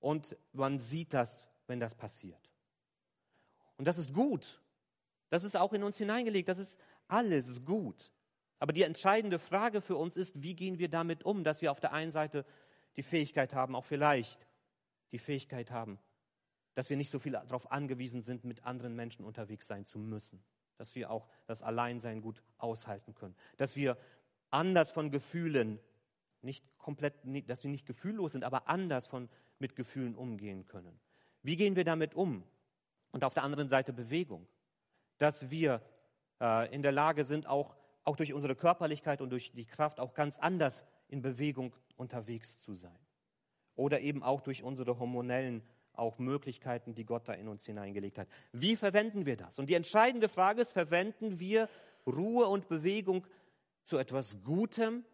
Und 0.00 0.37
man 0.53 0.79
sieht 0.79 1.15
das, 1.15 1.49
wenn 1.67 1.81
das 1.81 1.95
passiert. 1.95 2.50
Und 3.77 3.87
das 3.87 3.99
ist 3.99 4.12
gut. 4.12 4.61
Das 5.31 5.45
ist 5.45 5.56
auch 5.56 5.73
in 5.73 5.83
uns 5.83 5.99
hineingelegt. 5.99 6.49
Das 6.49 6.59
ist 6.59 6.79
alles 7.06 7.65
gut. 7.65 8.12
Aber 8.59 8.73
die 8.73 8.83
entscheidende 8.83 9.39
Frage 9.39 9.81
für 9.81 9.97
uns 9.97 10.17
ist, 10.17 10.43
wie 10.43 10.55
gehen 10.55 10.79
wir 10.79 10.89
damit 10.89 11.25
um, 11.25 11.45
dass 11.45 11.63
wir 11.63 11.71
auf 11.71 11.81
der 11.81 11.93
einen 11.93 12.11
Seite 12.11 12.45
die 12.97 13.03
Fähigkeit 13.03 13.55
haben, 13.55 13.77
auch 13.77 13.85
vielleicht 13.85 14.47
die 15.13 15.19
Fähigkeit 15.19 15.71
haben, 15.71 15.99
dass 16.75 16.91
wir 16.91 16.97
nicht 16.97 17.11
so 17.11 17.19
viel 17.19 17.33
darauf 17.33 17.71
angewiesen 17.71 18.23
sind, 18.23 18.45
mit 18.45 18.65
anderen 18.65 18.95
Menschen 18.95 19.25
unterwegs 19.25 19.67
sein 19.67 19.85
zu 19.85 19.99
müssen. 19.99 20.43
Dass 20.77 20.95
wir 20.95 21.11
auch 21.11 21.29
das 21.47 21.63
Alleinsein 21.63 22.21
gut 22.21 22.43
aushalten 22.59 23.15
können. 23.15 23.35
Dass 23.57 23.75
wir 23.75 23.97
anders 24.51 24.93
von 24.93 25.11
Gefühlen, 25.11 25.81
nicht 26.41 26.65
komplett, 26.79 27.15
dass 27.49 27.65
wir 27.65 27.71
nicht 27.71 27.87
gefühllos 27.87 28.33
sind, 28.33 28.45
aber 28.45 28.69
anders 28.69 29.07
von, 29.07 29.29
mit 29.59 29.75
Gefühlen 29.77 30.15
umgehen 30.15 30.67
können. 30.67 31.01
Wie 31.43 31.57
gehen 31.57 31.77
wir 31.77 31.85
damit 31.85 32.15
um? 32.15 32.45
Und 33.11 33.25
auf 33.25 33.35
der 33.35 33.43
anderen 33.43 33.69
Seite 33.69 33.93
Bewegung. 33.93 34.47
Dass 35.19 35.51
wir 35.51 35.83
äh, 36.41 36.73
in 36.73 36.83
der 36.83 36.93
Lage 36.93 37.25
sind, 37.25 37.47
auch 37.47 37.75
auch 38.09 38.17
durch 38.17 38.33
unsere 38.33 38.57
Körperlichkeit 38.57 39.21
und 39.21 39.29
durch 39.29 39.53
die 39.53 39.67
Kraft 39.67 40.01
auch 40.01 40.15
ganz 40.15 40.39
anders 40.39 40.83
in 41.09 41.21
Bewegung 41.21 41.75
unterwegs 41.97 42.63
zu 42.63 42.75
sein. 42.75 42.99
Oder 43.75 44.01
eben 44.01 44.23
auch 44.23 44.41
durch 44.41 44.63
unsere 44.63 44.99
hormonellen 44.99 45.63
auch 45.93 46.19
Möglichkeiten, 46.19 46.95
die 46.95 47.05
Gott 47.05 47.29
da 47.29 47.35
in 47.35 47.49
uns 47.49 47.67
hineingelegt 47.67 48.17
hat. 48.17 48.29
Wie 48.53 48.77
verwenden 48.77 49.27
wir 49.27 49.37
das? 49.37 49.59
Und 49.59 49.69
die 49.69 49.75
entscheidende 49.75 50.31
Frage 50.31 50.62
ist, 50.62 50.73
verwenden 50.73 51.38
wir 51.38 51.69
Ruhe 52.07 52.47
und 52.47 52.67
Bewegung 52.69 53.27
zu 53.83 53.99
etwas 53.99 54.38
Gutem 54.43 55.05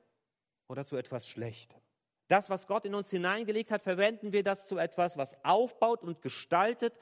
oder 0.69 0.87
zu 0.87 0.97
etwas 0.97 1.29
Schlechtem? 1.29 1.81
Das, 2.29 2.49
was 2.49 2.69
Gott 2.69 2.85
in 2.85 2.95
uns 2.95 3.11
hineingelegt 3.11 3.73
hat, 3.73 3.83
verwenden 3.83 4.33
wir 4.33 4.45
das 4.45 4.69
zu 4.69 4.79
etwas, 4.79 5.17
was 5.17 5.37
aufbaut 5.45 6.05
und 6.05 6.23
gestaltet 6.23 6.97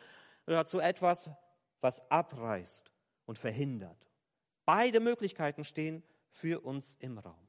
oder 0.47 0.65
zu 0.65 0.81
etwas, 0.81 1.29
was 1.83 2.01
abreißt 2.11 2.91
und 3.27 3.37
verhindert 3.37 4.12
Beide 4.65 5.01
Möglichkeiten 5.01 5.65
stehen 5.65 6.03
für 6.31 6.61
uns 6.61 6.97
im 7.01 7.19
Raum. 7.19 7.49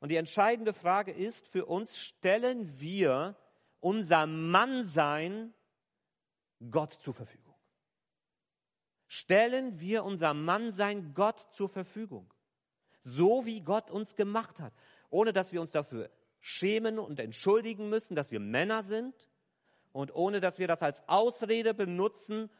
Und 0.00 0.10
die 0.10 0.16
entscheidende 0.16 0.72
Frage 0.72 1.12
ist 1.12 1.48
für 1.48 1.66
uns, 1.66 1.98
stellen 1.98 2.80
wir 2.80 3.36
unser 3.80 4.26
Mannsein 4.26 5.54
Gott 6.70 6.92
zur 6.92 7.14
Verfügung? 7.14 7.54
Stellen 9.06 9.78
wir 9.78 10.04
unser 10.04 10.34
Mannsein 10.34 11.14
Gott 11.14 11.38
zur 11.38 11.68
Verfügung? 11.68 12.32
So 13.02 13.44
wie 13.44 13.60
Gott 13.60 13.90
uns 13.90 14.14
gemacht 14.14 14.60
hat, 14.60 14.72
ohne 15.10 15.32
dass 15.32 15.52
wir 15.52 15.60
uns 15.60 15.72
dafür 15.72 16.10
schämen 16.40 16.98
und 16.98 17.20
entschuldigen 17.20 17.88
müssen, 17.88 18.16
dass 18.16 18.30
wir 18.30 18.40
Männer 18.40 18.82
sind 18.84 19.14
und 19.92 20.14
ohne 20.14 20.40
dass 20.40 20.58
wir 20.58 20.66
das 20.66 20.82
als 20.82 21.06
Ausrede 21.08 21.74
benutzen, 21.74 22.50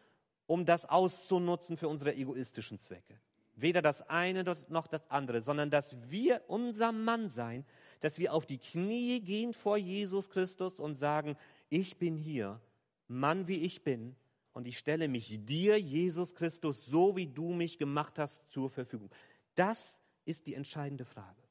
um 0.47 0.64
das 0.64 0.85
auszunutzen 0.85 1.76
für 1.76 1.88
unsere 1.88 2.14
egoistischen 2.14 2.78
Zwecke. 2.78 3.21
Weder 3.54 3.82
das 3.82 4.02
eine 4.09 4.44
noch 4.68 4.87
das 4.87 5.11
andere, 5.11 5.42
sondern 5.42 5.71
dass 5.71 5.97
wir 6.11 6.42
unser 6.49 6.92
Mann 6.92 7.28
sein, 7.28 7.66
dass 8.00 8.18
wir 8.18 8.32
auf 8.32 8.47
die 8.47 8.59
Knie 8.59 9.21
gehen 9.21 9.52
vor 9.52 9.76
Jesus 9.76 10.30
Christus 10.30 10.80
und 10.80 10.97
sagen, 10.97 11.37
ich 11.68 11.99
bin 11.99 12.16
hier, 12.16 12.61
Mann 13.09 13.47
wie 13.47 13.64
ich 13.64 13.82
bin, 13.82 14.16
und 14.52 14.66
ich 14.66 14.78
stelle 14.78 15.09
mich 15.09 15.44
dir, 15.47 15.78
Jesus 15.80 16.35
Christus, 16.35 16.85
so 16.85 17.16
wie 17.16 17.26
du 17.26 17.52
mich 17.52 17.78
gemacht 17.78 18.18
hast, 18.18 18.50
zur 18.50 18.68
Verfügung. 18.68 19.11
Das 19.54 19.99
ist 20.25 20.47
die 20.47 20.54
entscheidende 20.54 21.04
Frage. 21.04 21.42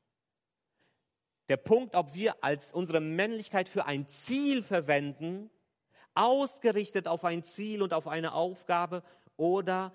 Der 1.49 1.57
Punkt, 1.57 1.95
ob 1.95 2.13
wir 2.13 2.43
als 2.43 2.71
unsere 2.71 3.01
Männlichkeit 3.01 3.67
für 3.67 3.85
ein 3.85 4.07
Ziel 4.07 4.63
verwenden, 4.63 5.49
ausgerichtet 6.13 7.07
auf 7.07 7.25
ein 7.25 7.43
Ziel 7.43 7.81
und 7.81 7.93
auf 7.93 8.07
eine 8.07 8.33
Aufgabe 8.33 9.03
oder 9.35 9.91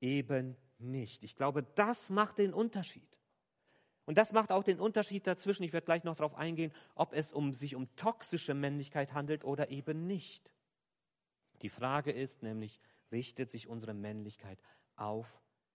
eben 0.00 0.56
nicht. 0.78 1.24
Ich 1.24 1.36
glaube, 1.36 1.64
das 1.74 2.10
macht 2.10 2.38
den 2.38 2.52
Unterschied. 2.52 3.08
Und 4.04 4.16
das 4.16 4.32
macht 4.32 4.50
auch 4.50 4.64
den 4.64 4.80
Unterschied 4.80 5.26
dazwischen, 5.26 5.64
ich 5.64 5.74
werde 5.74 5.84
gleich 5.84 6.02
noch 6.02 6.16
darauf 6.16 6.34
eingehen, 6.34 6.72
ob 6.94 7.12
es 7.12 7.30
um, 7.30 7.52
sich 7.52 7.74
um 7.74 7.94
toxische 7.96 8.54
Männlichkeit 8.54 9.12
handelt 9.12 9.44
oder 9.44 9.70
eben 9.70 10.06
nicht. 10.06 10.50
Die 11.60 11.68
Frage 11.68 12.10
ist 12.10 12.42
nämlich, 12.42 12.80
richtet 13.12 13.50
sich 13.50 13.68
unsere 13.68 13.92
Männlichkeit 13.92 14.58
auf 14.96 15.26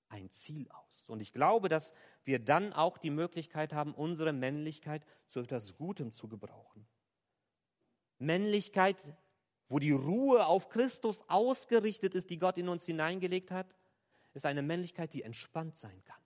ein 0.10 0.32
Ziel 0.32 0.68
aus? 0.72 1.10
Und 1.10 1.20
ich 1.20 1.32
glaube, 1.32 1.70
dass 1.70 1.94
wir 2.24 2.40
dann 2.40 2.74
auch 2.74 2.98
die 2.98 3.12
Möglichkeit 3.12 3.74
haben, 3.74 3.94
unsere 3.94 4.34
Männlichkeit 4.34 5.06
zu 5.28 5.42
etwas 5.42 5.76
Gutem 5.76 6.12
zu 6.12 6.28
gebrauchen. 6.28 6.88
Männlichkeit, 8.18 9.14
wo 9.68 9.80
die 9.80 9.92
Ruhe 9.92 10.46
auf 10.46 10.70
Christus 10.70 11.24
ausgerichtet 11.28 12.16
ist, 12.16 12.30
die 12.30 12.40
Gott 12.40 12.58
in 12.58 12.70
uns 12.70 12.86
hineingelegt 12.86 13.52
hat, 13.52 13.68
ist 14.34 14.46
eine 14.46 14.62
Männlichkeit, 14.62 15.14
die 15.14 15.24
entspannt 15.24 15.78
sein 15.78 16.04
kann. 16.04 16.22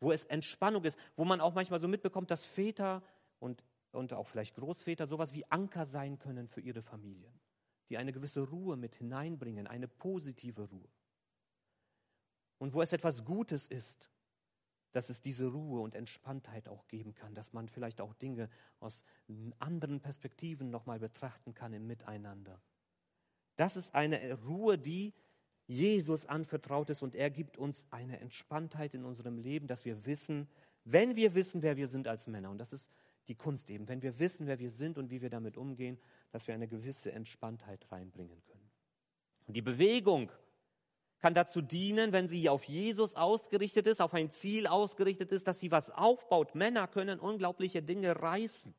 Wo 0.00 0.12
es 0.12 0.24
Entspannung 0.24 0.84
ist, 0.84 0.98
wo 1.16 1.24
man 1.24 1.40
auch 1.40 1.54
manchmal 1.54 1.80
so 1.80 1.88
mitbekommt, 1.88 2.30
dass 2.30 2.44
Väter 2.44 3.02
und, 3.38 3.62
und 3.92 4.12
auch 4.12 4.28
vielleicht 4.28 4.54
Großväter 4.54 5.06
sowas 5.06 5.32
wie 5.32 5.44
Anker 5.50 5.86
sein 5.86 6.18
können 6.18 6.48
für 6.48 6.60
ihre 6.60 6.82
Familien, 6.82 7.38
die 7.88 7.98
eine 7.98 8.12
gewisse 8.12 8.40
Ruhe 8.40 8.76
mit 8.76 8.94
hineinbringen, 8.94 9.66
eine 9.66 9.88
positive 9.88 10.62
Ruhe. 10.62 10.88
Und 12.58 12.74
wo 12.74 12.82
es 12.82 12.92
etwas 12.92 13.24
Gutes 13.24 13.66
ist, 13.66 14.10
dass 14.92 15.08
es 15.08 15.20
diese 15.20 15.46
Ruhe 15.46 15.80
und 15.80 15.94
Entspanntheit 15.94 16.68
auch 16.68 16.86
geben 16.88 17.14
kann, 17.14 17.34
dass 17.34 17.52
man 17.52 17.68
vielleicht 17.68 18.00
auch 18.00 18.14
Dinge 18.14 18.48
aus 18.80 19.04
anderen 19.58 20.00
Perspektiven 20.00 20.70
nochmal 20.70 20.98
betrachten 20.98 21.54
kann 21.54 21.72
im 21.72 21.86
Miteinander. 21.86 22.60
Das 23.56 23.76
ist 23.76 23.94
eine 23.94 24.34
Ruhe, 24.42 24.78
die 24.78 25.14
Jesus 25.70 26.26
anvertraut 26.26 26.90
ist 26.90 27.00
und 27.00 27.14
er 27.14 27.30
gibt 27.30 27.56
uns 27.56 27.86
eine 27.90 28.18
Entspanntheit 28.18 28.92
in 28.92 29.04
unserem 29.04 29.38
Leben, 29.38 29.68
dass 29.68 29.84
wir 29.84 30.04
wissen, 30.04 30.48
wenn 30.84 31.14
wir 31.14 31.36
wissen, 31.36 31.62
wer 31.62 31.76
wir 31.76 31.86
sind 31.86 32.08
als 32.08 32.26
Männer, 32.26 32.50
und 32.50 32.58
das 32.58 32.72
ist 32.72 32.88
die 33.28 33.36
Kunst 33.36 33.70
eben, 33.70 33.86
wenn 33.86 34.02
wir 34.02 34.18
wissen, 34.18 34.48
wer 34.48 34.58
wir 34.58 34.70
sind 34.70 34.98
und 34.98 35.12
wie 35.12 35.22
wir 35.22 35.30
damit 35.30 35.56
umgehen, 35.56 35.96
dass 36.32 36.48
wir 36.48 36.54
eine 36.56 36.66
gewisse 36.66 37.12
Entspanntheit 37.12 37.86
reinbringen 37.92 38.42
können. 38.46 38.68
Und 39.46 39.54
die 39.54 39.62
Bewegung 39.62 40.32
kann 41.20 41.34
dazu 41.34 41.60
dienen, 41.60 42.10
wenn 42.10 42.26
sie 42.26 42.48
auf 42.48 42.64
Jesus 42.64 43.14
ausgerichtet 43.14 43.86
ist, 43.86 44.02
auf 44.02 44.12
ein 44.12 44.28
Ziel 44.30 44.66
ausgerichtet 44.66 45.30
ist, 45.30 45.46
dass 45.46 45.60
sie 45.60 45.70
was 45.70 45.90
aufbaut. 45.92 46.56
Männer 46.56 46.88
können 46.88 47.20
unglaubliche 47.20 47.80
Dinge 47.80 48.20
reißen. 48.20 48.74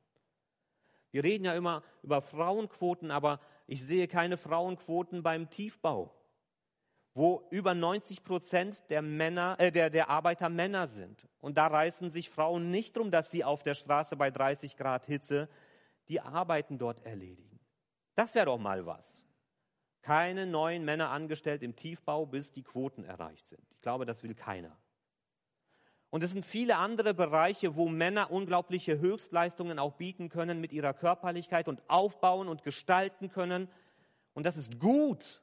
Wir 1.12 1.24
reden 1.24 1.46
ja 1.46 1.56
immer 1.56 1.84
über 2.04 2.22
Frauenquoten, 2.22 3.12
aber 3.12 3.40
ich 3.66 3.82
sehe 3.82 4.10
keine 4.10 4.36
Frauenquoten 4.36 5.24
beim 5.24 5.50
Tiefbau, 5.50 6.14
wo 7.14 7.48
über 7.50 7.74
90 7.74 8.24
Prozent 8.24 8.90
der, 8.90 9.02
Männer, 9.02 9.56
äh, 9.60 9.72
der, 9.72 9.90
der 9.90 10.10
Arbeiter 10.10 10.50
Männer 10.50 10.88
sind. 10.88 11.28
Und 11.40 11.58
da 11.58 11.68
reißen 11.68 12.10
sich 12.10 12.30
Frauen 12.30 12.72
nicht 12.72 12.96
drum, 12.96 13.12
dass 13.12 13.32
sie 13.32 13.44
auf 13.44 13.64
der 13.64 13.76
Straße 13.76 14.16
bei 14.16 14.32
30 14.32 14.78
Grad 14.78 15.06
Hitze 15.06 15.50
die 16.08 16.22
Arbeiten 16.22 16.78
dort 16.78 17.06
erledigen. 17.06 17.60
Das 18.16 18.36
wäre 18.36 18.46
doch 18.46 18.58
mal 18.58 18.86
was 18.86 19.22
keine 20.02 20.46
neuen 20.46 20.84
Männer 20.84 21.10
angestellt 21.10 21.64
im 21.64 21.76
Tiefbau, 21.76 22.26
bis 22.26 22.52
die 22.52 22.64
Quoten 22.64 23.04
erreicht 23.04 23.48
sind. 23.48 23.62
Ich 23.72 23.82
glaube, 23.82 24.06
das 24.06 24.24
will 24.24 24.34
keiner. 24.34 24.76
Und 26.10 26.24
es 26.24 26.34
sind 26.34 26.46
viele 26.46 26.78
andere 26.78 27.14
Bereiche, 27.14 27.76
wo 27.76 27.88
Männer 27.88 28.32
unglaubliche 28.32 29.00
Höchstleistungen 29.00 29.80
auch 29.80 29.94
bieten 29.94 30.28
können 30.28 30.60
mit 30.60 30.74
ihrer 30.74 30.94
Körperlichkeit 30.94 31.68
und 31.68 31.82
aufbauen 31.88 32.50
und 32.50 32.64
gestalten 32.64 33.30
können. 33.30 33.70
Und 34.34 34.46
das 34.46 34.58
ist 34.58 34.80
gut. 34.80 35.42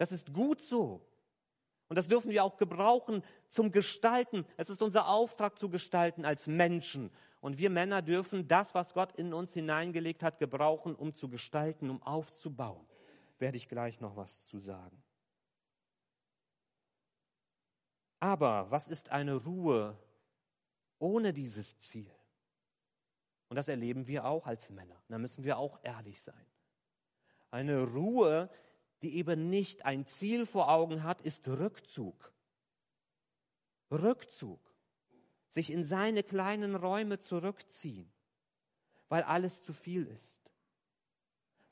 Das 0.00 0.12
ist 0.12 0.32
gut 0.32 0.62
so. 0.62 1.06
Und 1.88 1.96
das 1.96 2.08
dürfen 2.08 2.30
wir 2.30 2.42
auch 2.42 2.56
gebrauchen 2.56 3.22
zum 3.50 3.70
Gestalten. 3.70 4.46
Es 4.56 4.70
ist 4.70 4.80
unser 4.80 5.08
Auftrag 5.08 5.58
zu 5.58 5.68
gestalten 5.68 6.24
als 6.24 6.46
Menschen. 6.46 7.10
Und 7.42 7.58
wir 7.58 7.68
Männer 7.68 8.00
dürfen 8.00 8.48
das, 8.48 8.74
was 8.74 8.94
Gott 8.94 9.12
in 9.12 9.34
uns 9.34 9.52
hineingelegt 9.52 10.22
hat, 10.22 10.38
gebrauchen, 10.38 10.94
um 10.94 11.14
zu 11.14 11.28
gestalten, 11.28 11.90
um 11.90 12.02
aufzubauen 12.02 12.86
werde 13.40 13.56
ich 13.56 13.68
gleich 13.68 14.00
noch 14.00 14.16
was 14.16 14.46
zu 14.46 14.58
sagen. 14.58 15.02
Aber 18.20 18.70
was 18.70 18.86
ist 18.86 19.08
eine 19.08 19.34
Ruhe 19.36 19.98
ohne 20.98 21.32
dieses 21.32 21.78
Ziel? 21.78 22.10
Und 23.48 23.56
das 23.56 23.68
erleben 23.68 24.06
wir 24.06 24.26
auch 24.26 24.46
als 24.46 24.68
Männer. 24.70 25.02
Da 25.08 25.18
müssen 25.18 25.42
wir 25.42 25.58
auch 25.58 25.80
ehrlich 25.82 26.22
sein. 26.22 26.46
Eine 27.50 27.82
Ruhe, 27.82 28.48
die 29.02 29.16
eben 29.16 29.50
nicht 29.50 29.84
ein 29.84 30.06
Ziel 30.06 30.46
vor 30.46 30.68
Augen 30.68 31.02
hat, 31.02 31.20
ist 31.22 31.48
Rückzug. 31.48 32.32
Rückzug. 33.90 34.60
Sich 35.48 35.70
in 35.70 35.84
seine 35.84 36.22
kleinen 36.22 36.76
Räume 36.76 37.18
zurückziehen, 37.18 38.10
weil 39.08 39.22
alles 39.22 39.62
zu 39.62 39.72
viel 39.72 40.06
ist 40.06 40.40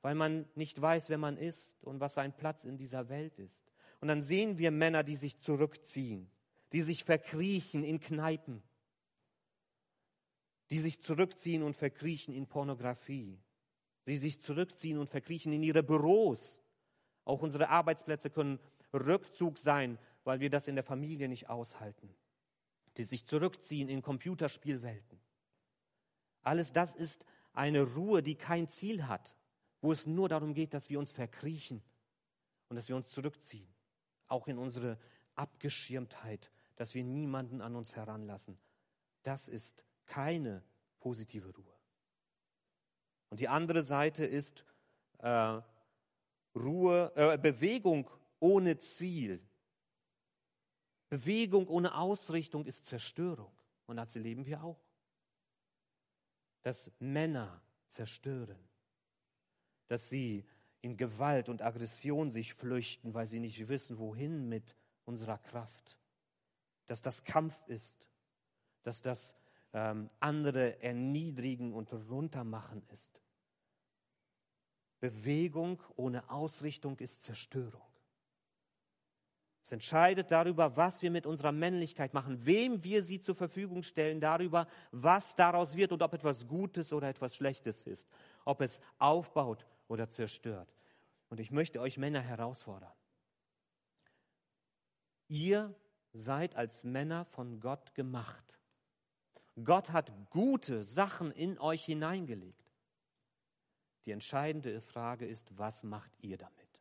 weil 0.02 0.14
man 0.14 0.46
nicht 0.54 0.80
weiß, 0.80 1.08
wer 1.08 1.18
man 1.18 1.36
ist 1.36 1.82
und 1.84 2.00
was 2.00 2.14
sein 2.14 2.34
Platz 2.34 2.64
in 2.64 2.76
dieser 2.76 3.08
Welt 3.08 3.38
ist. 3.38 3.72
Und 4.00 4.08
dann 4.08 4.22
sehen 4.22 4.58
wir 4.58 4.70
Männer, 4.70 5.02
die 5.02 5.16
sich 5.16 5.38
zurückziehen, 5.38 6.30
die 6.72 6.82
sich 6.82 7.04
verkriechen 7.04 7.82
in 7.82 8.00
Kneipen, 8.00 8.62
die 10.70 10.78
sich 10.78 11.02
zurückziehen 11.02 11.62
und 11.62 11.74
verkriechen 11.74 12.32
in 12.32 12.46
Pornografie, 12.46 13.38
die 14.06 14.16
sich 14.16 14.40
zurückziehen 14.40 14.98
und 14.98 15.08
verkriechen 15.08 15.52
in 15.52 15.62
ihre 15.62 15.82
Büros. 15.82 16.60
Auch 17.28 17.42
unsere 17.42 17.68
Arbeitsplätze 17.68 18.30
können 18.30 18.58
Rückzug 18.94 19.58
sein, 19.58 19.98
weil 20.24 20.40
wir 20.40 20.48
das 20.48 20.66
in 20.66 20.76
der 20.76 20.82
Familie 20.82 21.28
nicht 21.28 21.50
aushalten. 21.50 22.08
Die 22.96 23.04
sich 23.04 23.26
zurückziehen 23.26 23.90
in 23.90 24.00
Computerspielwelten. 24.00 25.20
Alles 26.40 26.72
das 26.72 26.94
ist 26.94 27.26
eine 27.52 27.82
Ruhe, 27.82 28.22
die 28.22 28.34
kein 28.34 28.66
Ziel 28.66 29.06
hat, 29.06 29.36
wo 29.82 29.92
es 29.92 30.06
nur 30.06 30.30
darum 30.30 30.54
geht, 30.54 30.72
dass 30.72 30.88
wir 30.88 30.98
uns 30.98 31.12
verkriechen 31.12 31.82
und 32.70 32.76
dass 32.76 32.88
wir 32.88 32.96
uns 32.96 33.10
zurückziehen, 33.10 33.68
auch 34.28 34.48
in 34.48 34.56
unsere 34.56 34.98
Abgeschirmtheit, 35.34 36.50
dass 36.76 36.94
wir 36.94 37.04
niemanden 37.04 37.60
an 37.60 37.76
uns 37.76 37.94
heranlassen. 37.94 38.56
Das 39.22 39.48
ist 39.48 39.84
keine 40.06 40.62
positive 40.98 41.54
Ruhe. 41.54 41.76
Und 43.28 43.40
die 43.40 43.48
andere 43.48 43.84
Seite 43.84 44.24
ist 44.24 44.64
äh, 45.18 45.60
Ruhe, 46.58 47.12
äh, 47.14 47.38
Bewegung 47.38 48.08
ohne 48.40 48.78
Ziel. 48.78 49.42
Bewegung 51.08 51.68
ohne 51.68 51.94
Ausrichtung 51.94 52.66
ist 52.66 52.86
Zerstörung. 52.86 53.52
Und 53.86 53.96
das 53.96 54.14
erleben 54.14 54.44
wir 54.44 54.62
auch. 54.62 54.80
Dass 56.62 56.90
Männer 56.98 57.62
zerstören 57.88 58.68
dass 59.88 60.08
sie 60.08 60.44
in 60.82 60.96
Gewalt 60.96 61.48
und 61.48 61.62
Aggression 61.62 62.30
sich 62.30 62.54
flüchten, 62.54 63.14
weil 63.14 63.26
sie 63.26 63.40
nicht 63.40 63.66
wissen, 63.68 63.98
wohin 63.98 64.48
mit 64.48 64.76
unserer 65.04 65.38
Kraft. 65.38 65.98
Dass 66.86 67.02
das 67.02 67.24
Kampf 67.24 67.56
ist, 67.66 68.06
dass 68.82 69.02
das 69.02 69.34
ähm, 69.72 70.08
andere 70.20 70.80
erniedrigen 70.82 71.72
und 71.74 71.92
runtermachen 71.92 72.82
ist. 72.92 73.20
Bewegung 75.00 75.82
ohne 75.96 76.28
Ausrichtung 76.30 76.98
ist 76.98 77.22
Zerstörung. 77.22 77.82
Es 79.68 79.72
entscheidet 79.72 80.30
darüber, 80.30 80.78
was 80.78 81.02
wir 81.02 81.10
mit 81.10 81.26
unserer 81.26 81.52
Männlichkeit 81.52 82.14
machen, 82.14 82.46
wem 82.46 82.82
wir 82.84 83.04
sie 83.04 83.20
zur 83.20 83.34
Verfügung 83.34 83.82
stellen, 83.82 84.18
darüber, 84.18 84.66
was 84.92 85.36
daraus 85.36 85.76
wird 85.76 85.92
und 85.92 86.02
ob 86.02 86.14
etwas 86.14 86.48
Gutes 86.48 86.90
oder 86.90 87.08
etwas 87.08 87.36
Schlechtes 87.36 87.82
ist, 87.82 88.08
ob 88.46 88.62
es 88.62 88.80
aufbaut 88.98 89.66
oder 89.86 90.08
zerstört. 90.08 90.74
Und 91.28 91.38
ich 91.38 91.50
möchte 91.50 91.82
euch 91.82 91.98
Männer 91.98 92.22
herausfordern. 92.22 92.92
Ihr 95.28 95.74
seid 96.14 96.56
als 96.56 96.84
Männer 96.84 97.26
von 97.26 97.60
Gott 97.60 97.94
gemacht. 97.94 98.58
Gott 99.62 99.90
hat 99.90 100.10
gute 100.30 100.82
Sachen 100.82 101.30
in 101.32 101.58
euch 101.58 101.84
hineingelegt. 101.84 102.67
Die 104.08 104.12
entscheidende 104.12 104.80
Frage 104.80 105.26
ist, 105.26 105.58
was 105.58 105.84
macht 105.84 106.10
ihr 106.22 106.38
damit? 106.38 106.80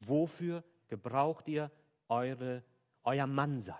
Wofür 0.00 0.64
gebraucht 0.88 1.46
ihr 1.46 1.70
eure, 2.08 2.64
euer 3.04 3.28
Mannsein? 3.28 3.76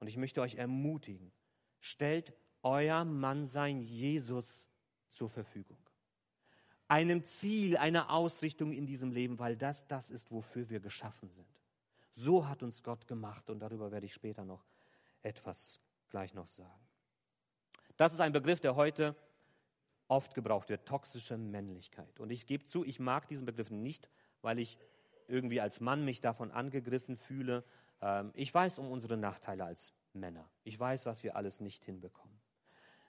Und 0.00 0.06
ich 0.06 0.16
möchte 0.16 0.40
euch 0.40 0.54
ermutigen, 0.54 1.30
stellt 1.78 2.32
euer 2.62 3.04
Mannsein 3.04 3.82
Jesus 3.82 4.66
zur 5.10 5.28
Verfügung 5.28 5.76
einem 6.88 7.22
Ziel, 7.26 7.76
einer 7.76 8.10
Ausrichtung 8.10 8.72
in 8.72 8.86
diesem 8.86 9.12
Leben, 9.12 9.38
weil 9.38 9.58
das 9.58 9.86
das 9.88 10.08
ist, 10.08 10.30
wofür 10.30 10.70
wir 10.70 10.80
geschaffen 10.80 11.28
sind. 11.28 11.46
So 12.12 12.48
hat 12.48 12.62
uns 12.62 12.82
Gott 12.82 13.06
gemacht 13.06 13.50
und 13.50 13.58
darüber 13.60 13.90
werde 13.90 14.06
ich 14.06 14.14
später 14.14 14.42
noch 14.42 14.64
etwas 15.22 15.80
gleich 16.08 16.32
noch 16.32 16.48
sagen. 16.48 16.88
Das 17.98 18.14
ist 18.14 18.20
ein 18.20 18.32
Begriff, 18.32 18.60
der 18.60 18.76
heute 18.76 19.16
oft 20.08 20.34
gebraucht 20.34 20.68
wird, 20.68 20.86
toxische 20.86 21.36
Männlichkeit. 21.36 22.20
Und 22.20 22.30
ich 22.30 22.46
gebe 22.46 22.64
zu, 22.64 22.84
ich 22.84 23.00
mag 23.00 23.28
diesen 23.28 23.46
Begriff 23.46 23.70
nicht, 23.70 24.08
weil 24.42 24.58
ich 24.58 24.78
irgendwie 25.28 25.60
als 25.60 25.80
Mann 25.80 26.04
mich 26.04 26.20
davon 26.20 26.50
angegriffen 26.50 27.16
fühle. 27.16 27.64
Ähm, 28.00 28.30
ich 28.34 28.52
weiß 28.52 28.78
um 28.78 28.90
unsere 28.90 29.16
Nachteile 29.16 29.64
als 29.64 29.92
Männer. 30.12 30.48
Ich 30.64 30.78
weiß, 30.78 31.06
was 31.06 31.22
wir 31.22 31.36
alles 31.36 31.60
nicht 31.60 31.84
hinbekommen. 31.84 32.36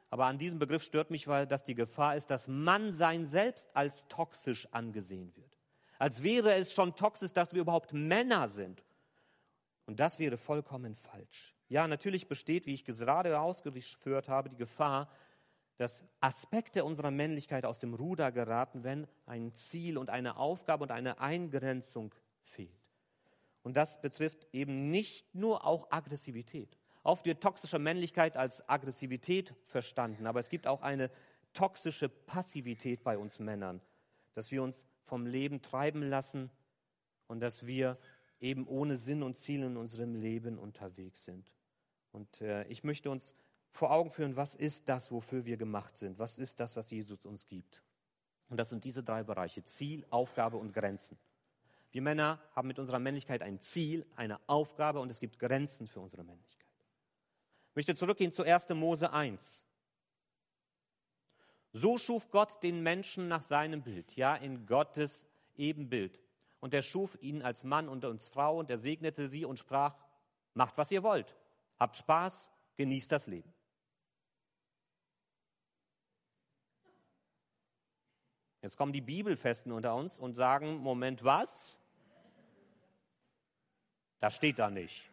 Aber 0.09 0.25
an 0.25 0.37
diesem 0.37 0.59
Begriff 0.59 0.83
stört 0.83 1.11
mich, 1.11 1.27
weil 1.27 1.45
das 1.47 1.63
die 1.63 1.75
Gefahr 1.75 2.15
ist, 2.15 2.31
dass 2.31 2.47
Mannsein 2.47 3.25
selbst 3.25 3.75
als 3.75 4.07
toxisch 4.07 4.67
angesehen 4.71 5.35
wird. 5.35 5.57
Als 5.99 6.23
wäre 6.23 6.53
es 6.53 6.73
schon 6.73 6.95
toxisch, 6.95 7.33
dass 7.33 7.53
wir 7.53 7.61
überhaupt 7.61 7.93
Männer 7.93 8.47
sind. 8.47 8.85
Und 9.85 9.99
das 9.99 10.19
wäre 10.19 10.37
vollkommen 10.37 10.95
falsch. 10.95 11.55
Ja, 11.69 11.87
natürlich 11.87 12.27
besteht, 12.27 12.65
wie 12.65 12.73
ich 12.73 12.85
gerade 12.85 13.39
ausgeführt 13.39 14.29
habe, 14.29 14.49
die 14.49 14.55
Gefahr, 14.55 15.09
dass 15.77 16.03
Aspekte 16.19 16.83
unserer 16.83 17.11
Männlichkeit 17.11 17.65
aus 17.65 17.79
dem 17.79 17.93
Ruder 17.93 18.31
geraten, 18.31 18.83
wenn 18.83 19.07
ein 19.25 19.53
Ziel 19.53 19.97
und 19.97 20.09
eine 20.09 20.37
Aufgabe 20.37 20.83
und 20.83 20.91
eine 20.91 21.19
Eingrenzung 21.19 22.13
fehlt. 22.41 22.71
Und 23.61 23.77
das 23.77 24.01
betrifft 24.01 24.47
eben 24.53 24.89
nicht 24.89 25.35
nur 25.35 25.65
auch 25.65 25.91
Aggressivität. 25.91 26.77
Oft 27.03 27.25
wird 27.25 27.41
toxische 27.41 27.79
Männlichkeit 27.79 28.35
als 28.35 28.67
Aggressivität 28.67 29.53
verstanden, 29.65 30.25
aber 30.25 30.39
es 30.39 30.49
gibt 30.49 30.67
auch 30.67 30.81
eine 30.81 31.11
toxische 31.53 32.09
Passivität 32.09 33.03
bei 33.03 33.17
uns 33.17 33.39
Männern, 33.39 33.81
dass 34.33 34.51
wir 34.51 34.63
uns 34.63 34.85
vom 35.03 35.25
Leben 35.25 35.61
treiben 35.61 36.01
lassen 36.01 36.49
und 37.27 37.39
dass 37.39 37.65
wir 37.65 37.97
eben 38.39 38.67
ohne 38.67 38.97
Sinn 38.97 39.23
und 39.23 39.37
Ziel 39.37 39.63
in 39.63 39.77
unserem 39.77 40.15
Leben 40.15 40.57
unterwegs 40.57 41.23
sind. 41.23 41.51
Und 42.11 42.41
äh, 42.41 42.65
ich 42.67 42.83
möchte 42.83 43.09
uns 43.09 43.33
vor 43.71 43.91
Augen 43.91 44.09
führen, 44.09 44.35
was 44.35 44.55
ist 44.55 44.89
das, 44.89 45.11
wofür 45.11 45.45
wir 45.45 45.57
gemacht 45.57 45.97
sind? 45.97 46.17
Was 46.17 46.39
ist 46.39 46.59
das, 46.59 46.75
was 46.75 46.89
Jesus 46.89 47.25
uns 47.25 47.47
gibt? 47.47 47.83
Und 48.49 48.57
das 48.57 48.69
sind 48.69 48.83
diese 48.83 49.03
drei 49.03 49.23
Bereiche, 49.23 49.63
Ziel, 49.63 50.05
Aufgabe 50.09 50.57
und 50.57 50.73
Grenzen. 50.73 51.17
Wir 51.91 52.01
Männer 52.01 52.39
haben 52.55 52.67
mit 52.67 52.79
unserer 52.79 52.99
Männlichkeit 52.99 53.41
ein 53.41 53.59
Ziel, 53.59 54.05
eine 54.15 54.39
Aufgabe 54.47 54.99
und 54.99 55.09
es 55.09 55.19
gibt 55.19 55.39
Grenzen 55.39 55.87
für 55.87 55.99
unsere 55.99 56.23
Männlichkeit. 56.23 56.67
Ich 57.71 57.75
möchte 57.75 57.95
zurückgehen 57.95 58.31
zu 58.31 58.43
1. 58.43 58.69
Mose 58.69 59.11
1. 59.11 59.65
So 61.73 61.97
schuf 61.97 62.29
Gott 62.31 62.63
den 62.63 62.81
Menschen 62.81 63.27
nach 63.27 63.43
seinem 63.43 63.83
Bild, 63.83 64.15
ja, 64.15 64.35
in 64.35 64.65
Gottes 64.65 65.25
Ebenbild. 65.55 66.19
Und 66.59 66.73
er 66.73 66.81
schuf 66.81 67.17
ihn 67.21 67.41
als 67.41 67.63
Mann 67.63 67.87
und 67.87 68.03
als 68.03 68.29
Frau 68.29 68.57
und 68.57 68.69
er 68.69 68.79
segnete 68.79 69.27
sie 69.27 69.45
und 69.45 69.59
sprach, 69.59 69.95
macht, 70.53 70.77
was 70.77 70.91
ihr 70.91 71.03
wollt. 71.03 71.35
Habt 71.79 71.95
Spaß, 71.95 72.49
genießt 72.77 73.11
das 73.11 73.27
Leben. 73.27 73.53
Jetzt 78.67 78.75
kommen 78.75 78.91
die 78.91 78.99
Bibelfesten 78.99 79.71
unter 79.71 79.95
uns 79.95 80.17
und 80.17 80.33
sagen, 80.33 80.79
Moment, 80.79 81.23
was? 81.23 81.73
Das 84.19 84.35
steht 84.35 84.59
da 84.59 84.69
nicht. 84.69 85.09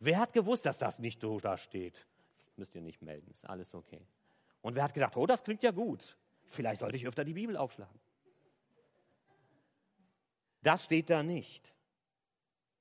Wer 0.00 0.18
hat 0.18 0.34
gewusst, 0.34 0.66
dass 0.66 0.76
das 0.78 0.98
nicht 0.98 1.22
so 1.22 1.40
da 1.40 1.56
steht? 1.56 2.06
Müsst 2.56 2.74
ihr 2.74 2.82
nicht 2.82 3.00
melden, 3.00 3.30
ist 3.30 3.46
alles 3.46 3.74
okay. 3.74 4.06
Und 4.60 4.74
wer 4.74 4.84
hat 4.84 4.92
gedacht, 4.92 5.16
oh, 5.16 5.24
das 5.24 5.42
klingt 5.42 5.62
ja 5.62 5.70
gut. 5.70 6.14
Vielleicht 6.44 6.80
sollte 6.80 6.98
ich 6.98 7.06
öfter 7.06 7.24
die 7.24 7.32
Bibel 7.32 7.56
aufschlagen. 7.56 7.98
Das 10.60 10.84
steht 10.84 11.08
da 11.08 11.22
nicht, 11.22 11.74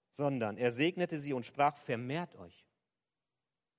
sondern 0.09 0.57
er 0.57 0.73
segnete 0.73 1.17
sie 1.17 1.31
und 1.31 1.45
sprach, 1.45 1.77
vermehrt 1.77 2.35
euch. 2.35 2.65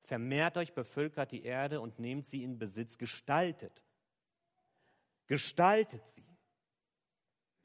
Vermehrt 0.04 0.56
euch, 0.56 0.72
bevölkert 0.72 1.32
die 1.32 1.44
Erde 1.44 1.82
und 1.82 1.98
nehmt 1.98 2.24
sie 2.24 2.42
in 2.42 2.58
Besitz, 2.58 2.96
gestaltet. 2.96 3.84
Gestaltet 5.26 6.06
sie. 6.08 6.26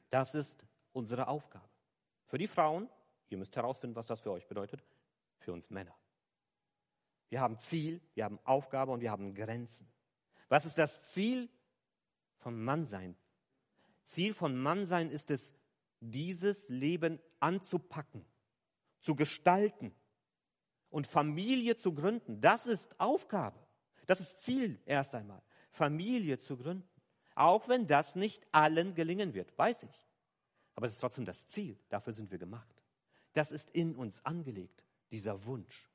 Das 0.09 0.33
ist 0.33 0.65
unsere 0.93 1.27
Aufgabe. 1.27 1.69
Für 2.25 2.37
die 2.37 2.47
Frauen, 2.47 2.89
ihr 3.29 3.37
müsst 3.37 3.55
herausfinden, 3.55 3.95
was 3.95 4.07
das 4.07 4.21
für 4.21 4.31
euch 4.31 4.47
bedeutet, 4.47 4.83
für 5.37 5.53
uns 5.53 5.69
Männer. 5.69 5.95
Wir 7.29 7.41
haben 7.41 7.59
Ziel, 7.59 8.01
wir 8.15 8.25
haben 8.25 8.39
Aufgabe 8.43 8.91
und 8.91 9.01
wir 9.01 9.11
haben 9.11 9.33
Grenzen. 9.33 9.87
Was 10.47 10.65
ist 10.65 10.77
das 10.77 11.01
Ziel 11.11 11.49
vom 12.37 12.63
Mannsein? 12.63 13.15
Ziel 14.03 14.33
von 14.33 14.57
Mannsein 14.57 15.11
ist 15.11 15.29
es, 15.29 15.53
dieses 15.99 16.69
Leben 16.69 17.19
anzupacken, 17.39 18.25
zu 19.01 19.15
gestalten 19.15 19.93
und 20.89 21.05
Familie 21.05 21.75
zu 21.75 21.93
gründen. 21.93 22.41
Das 22.41 22.65
ist 22.65 22.99
Aufgabe. 22.99 23.59
Das 24.07 24.19
ist 24.19 24.41
Ziel 24.41 24.81
erst 24.85 25.13
einmal. 25.13 25.41
Familie 25.69 26.39
zu 26.39 26.57
gründen. 26.57 26.88
Auch 27.39 27.69
wenn 27.69 27.87
das 27.87 28.17
nicht 28.17 28.45
allen 28.51 28.95
gelingen 28.95 29.33
wird, 29.33 29.57
weiß 29.57 29.83
ich. 29.83 30.07
Aber 30.75 30.87
es 30.87 30.93
ist 30.93 30.99
trotzdem 30.99 31.23
das 31.23 31.47
Ziel. 31.47 31.79
Dafür 31.87 32.11
sind 32.11 32.31
wir 32.31 32.37
gemacht. 32.37 32.83
Das 33.31 33.53
ist 33.53 33.69
in 33.69 33.95
uns 33.95 34.25
angelegt, 34.25 34.83
dieser 35.09 35.45
Wunsch. 35.45 35.89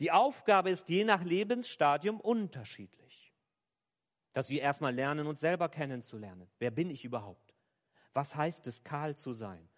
Die 0.00 0.10
Aufgabe 0.10 0.70
ist 0.70 0.88
je 0.88 1.04
nach 1.04 1.22
Lebensstadium 1.22 2.20
unterschiedlich. 2.20 3.32
Dass 4.32 4.50
wir 4.50 4.60
erstmal 4.60 4.96
lernen, 4.96 5.28
uns 5.28 5.38
selber 5.38 5.68
kennenzulernen. 5.68 6.50
Wer 6.58 6.72
bin 6.72 6.90
ich 6.90 7.04
überhaupt? 7.04 7.54
Was 8.14 8.34
heißt 8.34 8.66
es, 8.66 8.82
Karl 8.82 9.14
zu 9.14 9.32
sein? 9.32 9.68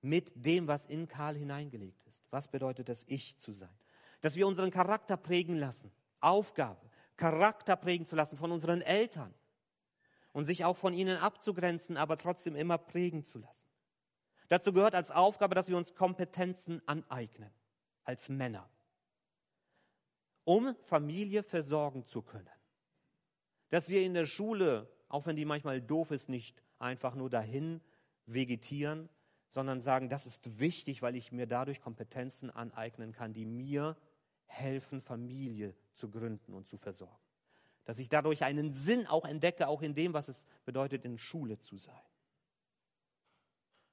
Mit 0.00 0.32
dem, 0.34 0.68
was 0.68 0.86
in 0.86 1.06
Karl 1.06 1.36
hineingelegt 1.36 2.02
ist. 2.06 2.26
Was 2.30 2.48
bedeutet 2.48 2.88
es, 2.88 3.04
ich 3.06 3.36
zu 3.36 3.52
sein? 3.52 3.78
Dass 4.22 4.36
wir 4.36 4.46
unseren 4.46 4.70
Charakter 4.70 5.18
prägen 5.18 5.56
lassen. 5.56 5.92
Aufgabe, 6.20 6.87
Charakter 7.18 7.76
prägen 7.76 8.06
zu 8.06 8.16
lassen 8.16 8.38
von 8.38 8.50
unseren 8.50 8.80
Eltern. 8.80 9.34
Und 10.32 10.46
sich 10.46 10.64
auch 10.64 10.76
von 10.76 10.94
ihnen 10.94 11.18
abzugrenzen, 11.18 11.98
aber 11.98 12.16
trotzdem 12.16 12.56
immer 12.56 12.78
prägen 12.78 13.24
zu 13.24 13.38
lassen. 13.38 13.68
Dazu 14.48 14.72
gehört 14.72 14.94
als 14.94 15.10
Aufgabe, 15.10 15.54
dass 15.54 15.68
wir 15.68 15.76
uns 15.76 15.94
Kompetenzen 15.94 16.80
aneignen. 16.86 17.52
Als 18.04 18.30
Männer 18.30 18.70
um 20.48 20.74
Familie 20.86 21.42
versorgen 21.42 22.06
zu 22.06 22.22
können. 22.22 22.48
Dass 23.68 23.90
wir 23.90 24.00
in 24.00 24.14
der 24.14 24.24
Schule, 24.24 24.90
auch 25.10 25.26
wenn 25.26 25.36
die 25.36 25.44
manchmal 25.44 25.82
doof 25.82 26.10
ist, 26.10 26.30
nicht 26.30 26.62
einfach 26.78 27.14
nur 27.14 27.28
dahin 27.28 27.82
vegetieren, 28.24 29.10
sondern 29.48 29.82
sagen, 29.82 30.08
das 30.08 30.24
ist 30.24 30.58
wichtig, 30.58 31.02
weil 31.02 31.16
ich 31.16 31.32
mir 31.32 31.46
dadurch 31.46 31.82
Kompetenzen 31.82 32.48
aneignen 32.48 33.12
kann, 33.12 33.34
die 33.34 33.44
mir 33.44 33.94
helfen, 34.46 35.02
Familie 35.02 35.74
zu 35.98 36.10
gründen 36.10 36.54
und 36.54 36.66
zu 36.66 36.78
versorgen. 36.78 37.18
Dass 37.84 37.98
ich 37.98 38.08
dadurch 38.08 38.44
einen 38.44 38.72
Sinn 38.72 39.06
auch 39.06 39.24
entdecke, 39.24 39.68
auch 39.68 39.82
in 39.82 39.94
dem, 39.94 40.14
was 40.14 40.28
es 40.28 40.44
bedeutet, 40.64 41.04
in 41.04 41.18
Schule 41.18 41.58
zu 41.58 41.76
sein. 41.76 42.00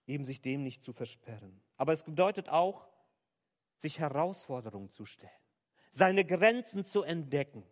Eben 0.08 0.26
sich 0.26 0.42
dem 0.42 0.64
nicht 0.64 0.84
zu 0.84 0.94
versperren. 0.94 1.62
Aber 1.78 1.94
es 1.94 2.04
bedeutet 2.04 2.50
auch, 2.50 2.88
sich 3.78 4.00
Herausforderungen 4.00 4.90
zu 4.90 5.06
stellen 5.06 5.32
seine 5.96 6.26
Grenzen 6.26 6.84
zu 6.86 7.04
entdecken. 7.04 7.64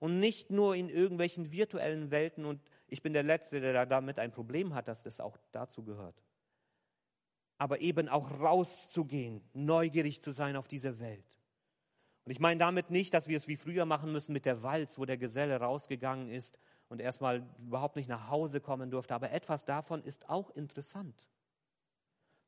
Und 0.00 0.18
nicht 0.18 0.50
nur 0.50 0.74
in 0.74 0.88
irgendwelchen 0.88 1.52
virtuellen 1.52 2.10
Welten. 2.10 2.44
Und 2.44 2.60
ich 2.88 3.02
bin 3.02 3.12
der 3.12 3.22
Letzte, 3.22 3.60
der 3.60 3.86
damit 3.86 4.18
ein 4.18 4.32
Problem 4.32 4.74
hat, 4.74 4.88
dass 4.88 5.00
das 5.00 5.20
auch 5.20 5.38
dazu 5.52 5.84
gehört. 5.84 6.20
Aber 7.56 7.80
eben 7.80 8.08
auch 8.08 8.40
rauszugehen, 8.40 9.40
neugierig 9.54 10.20
zu 10.20 10.32
sein 10.32 10.56
auf 10.56 10.66
diese 10.66 10.98
Welt. 10.98 11.24
Und 12.24 12.30
ich 12.30 12.40
meine 12.40 12.58
damit 12.58 12.90
nicht, 12.90 13.14
dass 13.14 13.26
wir 13.26 13.36
es 13.36 13.48
wie 13.48 13.56
früher 13.56 13.84
machen 13.84 14.12
müssen 14.12 14.32
mit 14.32 14.44
der 14.44 14.62
Walz, 14.62 14.96
wo 14.98 15.04
der 15.04 15.16
Geselle 15.16 15.56
rausgegangen 15.56 16.28
ist 16.28 16.56
und 16.88 17.00
erstmal 17.00 17.44
überhaupt 17.58 17.96
nicht 17.96 18.08
nach 18.08 18.28
Hause 18.28 18.60
kommen 18.60 18.90
durfte. 18.90 19.14
Aber 19.14 19.32
etwas 19.32 19.64
davon 19.64 20.04
ist 20.04 20.28
auch 20.28 20.50
interessant. 20.50 21.28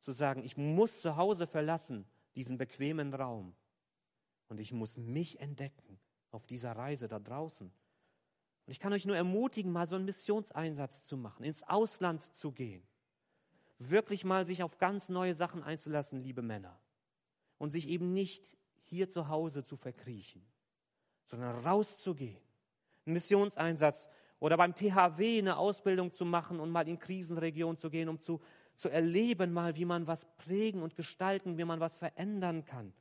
Zu 0.01 0.13
sagen, 0.13 0.45
ich 0.45 0.57
muss 0.57 1.01
zu 1.01 1.17
Hause 1.17 1.47
verlassen, 1.47 2.07
diesen 2.37 2.59
bequemen 2.59 3.15
Raum 3.15 3.55
und 4.49 4.61
ich 4.61 4.73
muss 4.73 4.97
mich 4.97 5.41
entdecken 5.41 5.99
auf 6.31 6.47
dieser 6.47 6.73
Reise 6.73 7.09
da 7.09 7.19
draußen. 7.19 7.67
Und 8.67 8.71
ich 8.71 8.81
kann 8.81 8.93
euch 8.93 9.07
nur 9.07 9.17
ermutigen, 9.17 9.73
mal 9.73 9.89
so 9.89 9.97
einen 9.97 10.05
Missionseinsatz 10.05 11.05
zu 11.05 11.17
machen, 11.17 11.45
ins 11.45 11.63
Ausland 11.65 12.23
zu 12.35 12.53
gehen. 12.53 12.83
Wirklich 13.79 14.25
mal 14.25 14.47
sich 14.47 14.63
auf 14.63 14.79
ganz 14.79 15.09
neue 15.09 15.35
Sachen 15.35 15.63
einzulassen, 15.63 16.21
liebe 16.21 16.43
Männer. 16.43 16.79
Und 17.59 17.71
sich 17.71 17.89
eben 17.89 18.13
nicht 18.13 18.57
hier 18.95 19.09
zu 19.09 19.29
Hause 19.29 19.65
zu 19.65 19.77
verkriechen, 19.77 20.43
sondern 21.27 21.65
rauszugehen. 21.65 22.41
Ein 23.07 23.13
Missionseinsatz 23.13 24.09
oder 24.41 24.57
beim 24.57 24.75
THW 24.75 25.39
eine 25.39 25.57
Ausbildung 25.57 26.13
zu 26.13 26.25
machen 26.25 26.61
und 26.61 26.71
mal 26.71 26.89
in 26.89 26.99
Krisenregionen 26.99 27.77
zu 27.77 27.91
gehen, 27.91 28.09
um 28.09 28.21
zu, 28.21 28.41
zu 28.77 28.89
erleben 28.89 29.53
mal, 29.53 29.77
wie 29.77 29.85
man 29.85 30.07
was 30.07 30.25
prägen 30.37 30.83
und 30.83 30.97
gestalten, 30.97 31.59
wie 31.59 31.65
man 31.65 31.81
was 31.81 31.97
verändern 31.97 32.65
kann 32.65 32.93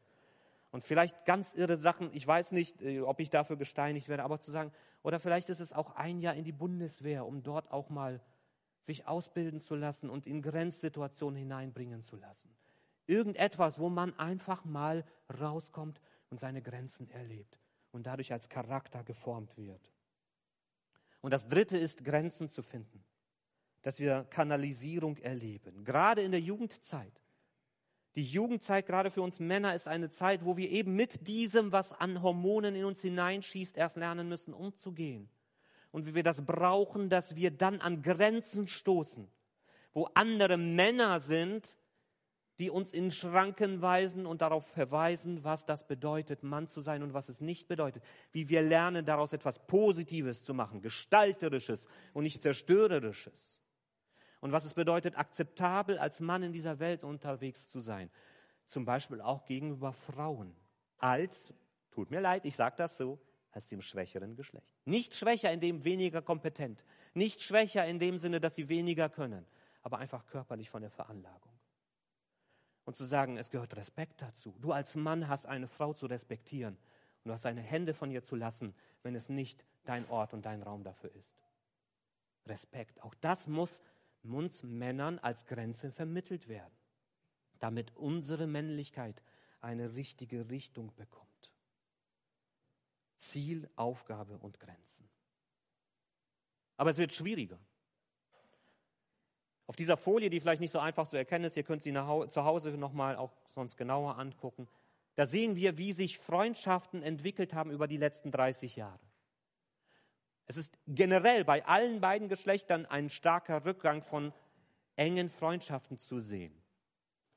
und 0.74 0.84
vielleicht 0.84 1.26
ganz 1.26 1.54
irre 1.54 1.78
Sachen, 1.78 2.10
ich 2.14 2.26
weiß 2.26 2.52
nicht, 2.52 2.82
äh, 2.82 3.02
ob 3.02 3.20
ich 3.20 3.30
dafür 3.30 3.58
gesteinigt 3.58 4.10
werde, 4.10 4.24
aber 4.24 4.40
zu 4.40 4.50
sagen, 4.50 4.72
oder 5.04 5.20
vielleicht 5.20 5.50
ist 5.50 5.60
es 5.60 5.72
auch 5.72 5.96
ein 5.96 6.20
Jahr 6.20 6.34
in 6.34 6.44
die 6.44 6.52
Bundeswehr, 6.52 7.28
um 7.28 7.44
dort 7.44 7.72
auch 7.72 7.90
mal 7.90 8.20
sich 8.82 9.08
ausbilden 9.08 9.62
zu 9.62 9.76
lassen 9.76 10.10
und 10.10 10.26
in 10.26 10.42
Grenzsituationen 10.42 11.38
hineinbringen 11.38 12.04
zu 12.04 12.16
lassen. 12.16 12.50
Irgendetwas, 13.06 13.80
wo 13.80 13.90
man 13.90 14.18
einfach 14.18 14.66
mal 14.66 15.06
rauskommt 15.40 16.00
und 16.30 16.40
seine 16.40 16.62
Grenzen 16.62 17.10
erlebt 17.10 17.60
und 17.92 18.06
dadurch 18.08 18.32
als 18.32 18.50
Charakter 18.50 19.04
geformt 19.04 19.58
wird. 19.58 19.92
Und 21.22 21.32
das 21.32 21.48
Dritte 21.48 21.78
ist, 21.78 22.04
Grenzen 22.04 22.50
zu 22.50 22.64
finden, 22.64 23.04
dass 23.82 24.00
wir 24.00 24.26
Kanalisierung 24.30 25.18
erleben, 25.18 25.84
gerade 25.84 26.22
in 26.22 26.32
der 26.32 26.42
Jugendzeit 26.42 27.22
Die 28.16 28.24
Jugendzeit 28.24 28.86
gerade 28.86 29.10
für 29.10 29.24
uns 29.24 29.40
Männer 29.40 29.74
ist 29.74 29.88
eine 29.88 30.10
Zeit, 30.10 30.46
wo 30.46 30.56
wir 30.56 30.70
eben 30.70 30.96
mit 30.96 31.28
diesem, 31.28 31.72
was 31.72 31.92
an 31.94 32.22
Hormonen 32.22 32.76
in 32.76 32.86
uns 32.86 33.02
hineinschießt, 33.02 33.76
erst 33.76 33.98
lernen 33.98 34.30
müssen, 34.30 34.54
umzugehen. 34.54 35.30
Und 35.92 36.06
wie 36.06 36.14
wir 36.14 36.24
das 36.24 36.46
brauchen, 36.46 37.10
dass 37.10 37.36
wir 37.36 37.52
dann 37.52 37.82
an 37.82 38.02
Grenzen 38.04 38.68
stoßen, 38.68 39.28
wo 39.94 40.10
andere 40.14 40.58
Männer 40.58 41.22
sind, 41.22 41.76
die 42.60 42.70
uns 42.70 42.94
in 42.94 43.12
Schranken 43.12 43.82
weisen 43.82 44.26
und 44.26 44.42
darauf 44.42 44.66
verweisen, 44.68 45.44
was 45.44 45.66
das 45.66 45.88
bedeutet, 45.88 46.44
Mann 46.44 46.68
zu 46.68 46.82
sein 46.82 47.02
und 47.04 47.14
was 47.14 47.30
es 47.30 47.42
nicht 47.42 47.68
bedeutet. 47.68 48.04
Wie 48.32 48.50
wir 48.50 48.62
lernen, 48.62 49.06
daraus 49.06 49.34
etwas 49.34 49.66
Positives 49.66 50.44
zu 50.44 50.54
machen, 50.54 50.82
Gestalterisches 50.82 51.88
und 52.14 52.24
nicht 52.24 52.42
Zerstörerisches 52.42 53.60
und 54.44 54.52
was 54.52 54.66
es 54.66 54.74
bedeutet, 54.74 55.18
akzeptabel 55.18 55.98
als 55.98 56.20
Mann 56.20 56.44
in 56.44 56.52
dieser 56.52 56.80
Welt 56.80 57.06
unterwegs 57.06 57.70
zu 57.70 57.80
sein. 57.80 58.12
Zum 58.66 58.84
Beispiel 58.84 59.22
auch 59.22 59.46
gegenüber 59.46 59.94
Frauen. 59.94 60.54
Als, 60.98 61.54
tut 61.92 62.12
mir 62.12 62.20
leid, 62.20 62.44
ich 62.46 62.58
sage 62.58 62.76
das 62.78 62.98
so, 62.98 63.22
als 63.52 63.68
dem 63.68 63.82
schwächeren 63.82 64.36
Geschlecht. 64.36 64.68
Nicht 64.84 65.16
schwächer 65.16 65.50
in 65.54 65.62
dem 65.62 65.86
weniger 65.86 66.22
kompetent. 66.22 66.84
Nicht 67.14 67.40
schwächer 67.40 67.86
in 67.86 68.00
dem 68.00 68.18
Sinne, 68.18 68.42
dass 68.42 68.56
sie 68.56 68.68
weniger 68.68 69.08
können, 69.08 69.46
aber 69.82 70.00
einfach 70.00 70.26
körperlich 70.26 70.70
von 70.70 70.82
der 70.82 70.92
Veranlagung. 70.92 71.53
Und 72.86 72.96
zu 72.96 73.06
sagen, 73.06 73.38
es 73.38 73.50
gehört 73.50 73.76
Respekt 73.76 74.22
dazu. 74.22 74.54
Du 74.60 74.72
als 74.72 74.96
Mann 74.96 75.28
hast 75.28 75.46
eine 75.46 75.68
Frau 75.68 75.94
zu 75.94 76.06
respektieren 76.06 76.76
und 77.24 77.30
du 77.30 77.32
hast 77.32 77.46
deine 77.46 77.62
Hände 77.62 77.94
von 77.94 78.12
ihr 78.12 78.24
zu 78.24 78.36
lassen, 78.36 78.76
wenn 79.04 79.16
es 79.16 79.30
nicht 79.30 79.64
dein 79.86 80.08
Ort 80.10 80.34
und 80.34 80.46
dein 80.46 80.62
Raum 80.62 80.84
dafür 80.84 81.14
ist. 81.16 81.38
Respekt. 82.46 83.02
Auch 83.02 83.14
das 83.16 83.48
muss 83.48 83.82
uns 84.24 84.64
Männern 84.64 85.20
als 85.20 85.46
Grenze 85.46 85.92
vermittelt 85.92 86.48
werden, 86.48 86.74
damit 87.60 87.96
unsere 87.96 88.48
Männlichkeit 88.48 89.22
eine 89.62 89.96
richtige 89.96 90.50
Richtung 90.50 90.94
bekommt. 90.96 91.30
Ziel, 93.18 93.70
Aufgabe 93.76 94.38
und 94.38 94.60
Grenzen. 94.60 95.10
Aber 96.76 96.90
es 96.90 96.98
wird 96.98 97.14
schwieriger. 97.14 97.60
Auf 99.68 99.76
dieser 99.76 99.98
Folie, 99.98 100.30
die 100.30 100.40
vielleicht 100.40 100.62
nicht 100.62 100.72
so 100.72 100.80
einfach 100.80 101.08
zu 101.08 101.18
erkennen 101.18 101.46
ist, 101.46 101.56
ihr 101.56 101.64
könnt 101.64 101.84
sie 101.84 101.94
zu 101.94 102.44
Hause 102.44 102.72
nochmal 102.72 103.16
auch 103.16 103.32
sonst 103.56 103.78
genauer 103.78 104.18
angucken, 104.18 104.68
da 105.16 105.28
sehen 105.28 105.56
wir, 105.56 105.78
wie 105.78 105.92
sich 105.92 106.18
Freundschaften 106.18 107.04
entwickelt 107.04 107.54
haben 107.54 107.72
über 107.72 107.88
die 107.88 107.98
letzten 107.98 108.32
30 108.32 108.76
Jahre. 108.76 109.00
Es 110.46 110.58
ist 110.58 110.78
generell 110.88 111.46
bei 111.46 111.66
allen 111.66 112.02
beiden 112.02 112.28
Geschlechtern 112.28 112.86
ein 112.86 113.10
starker 113.10 113.64
Rückgang 113.64 114.02
von 114.02 114.34
engen 114.96 115.30
Freundschaften 115.30 115.98
zu 115.98 116.20
sehen. 116.20 116.54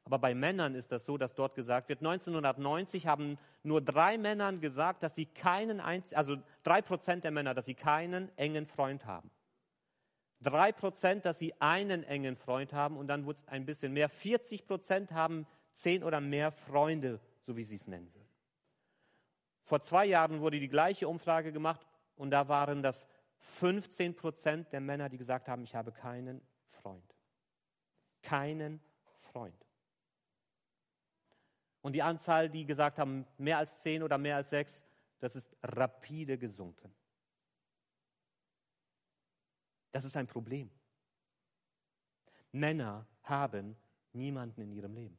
Aber 0.05 0.19
bei 0.19 0.35
Männern 0.35 0.75
ist 0.75 0.93
das 0.93 1.05
so, 1.05 1.19
dass 1.19 1.35
dort 1.35 1.55
gesagt 1.55 1.89
wird, 1.89 1.99
1990 1.99 3.07
haben 3.07 3.39
nur 3.63 3.81
drei 3.81 4.19
Männern 4.19 4.61
gesagt, 4.61 5.03
dass 5.03 5.15
sie 5.15 5.27
keinen, 5.27 5.81
also 5.81 6.37
drei 6.63 6.81
Prozent 6.81 7.25
der 7.25 7.33
Männer, 7.33 7.55
dass 7.55 7.67
sie 7.67 7.75
keinen 7.75 8.37
engen 8.39 8.67
Freund 8.67 9.05
haben. 9.05 9.31
Drei 10.41 10.73
Prozent, 10.73 11.25
dass 11.25 11.39
sie 11.39 11.55
einen 11.61 12.05
engen 12.05 12.37
Freund 12.37 12.73
haben 12.73 12.97
und 12.97 13.09
dann 13.09 13.25
wurde 13.25 13.41
es 13.41 13.49
ein 13.49 13.65
bisschen 13.65 13.93
mehr. 13.93 14.09
40 14.09 14.67
Prozent 14.67 15.13
haben 15.13 15.47
zehn 15.73 16.05
oder 16.05 16.21
mehr 16.21 16.53
Freunde, 16.53 17.21
so 17.41 17.57
wie 17.57 17.63
sie 17.63 17.77
es 17.77 17.87
nennen 17.89 18.13
würden. 18.15 18.29
Vor 19.65 19.81
zwei 19.81 20.07
Jahren 20.07 20.41
wurde 20.41 20.61
die 20.61 20.69
gleiche 20.69 21.09
Umfrage 21.09 21.53
gemacht 21.53 21.87
und 22.17 22.31
da 22.31 22.49
waren 22.49 22.83
das 22.83 23.09
15 23.39 24.15
Prozent 24.15 24.73
der 24.73 24.81
Männer, 24.81 25.09
die 25.09 25.19
gesagt 25.19 25.49
haben, 25.49 25.65
ich 25.65 25.75
habe 25.75 25.93
keinen 25.93 26.41
Freund. 26.69 27.15
Keinen 28.23 28.81
Freund. 29.33 29.67
Und 31.83 31.93
die 31.93 32.03
Anzahl, 32.03 32.51
die 32.51 32.67
gesagt 32.67 32.99
haben, 32.99 33.27
mehr 33.39 33.59
als 33.59 33.79
zehn 33.79 34.03
oder 34.03 34.19
mehr 34.19 34.37
als 34.37 34.51
sechs, 34.51 34.85
das 35.21 35.37
ist 35.37 35.57
rapide 35.63 36.39
gesunken. 36.39 36.95
Das 39.97 40.05
ist 40.05 40.19
ein 40.19 40.27
Problem. 40.27 40.71
Männer 42.53 43.07
haben 43.23 43.79
niemanden 44.13 44.61
in 44.61 44.71
ihrem 44.71 44.93
Leben. 44.93 45.19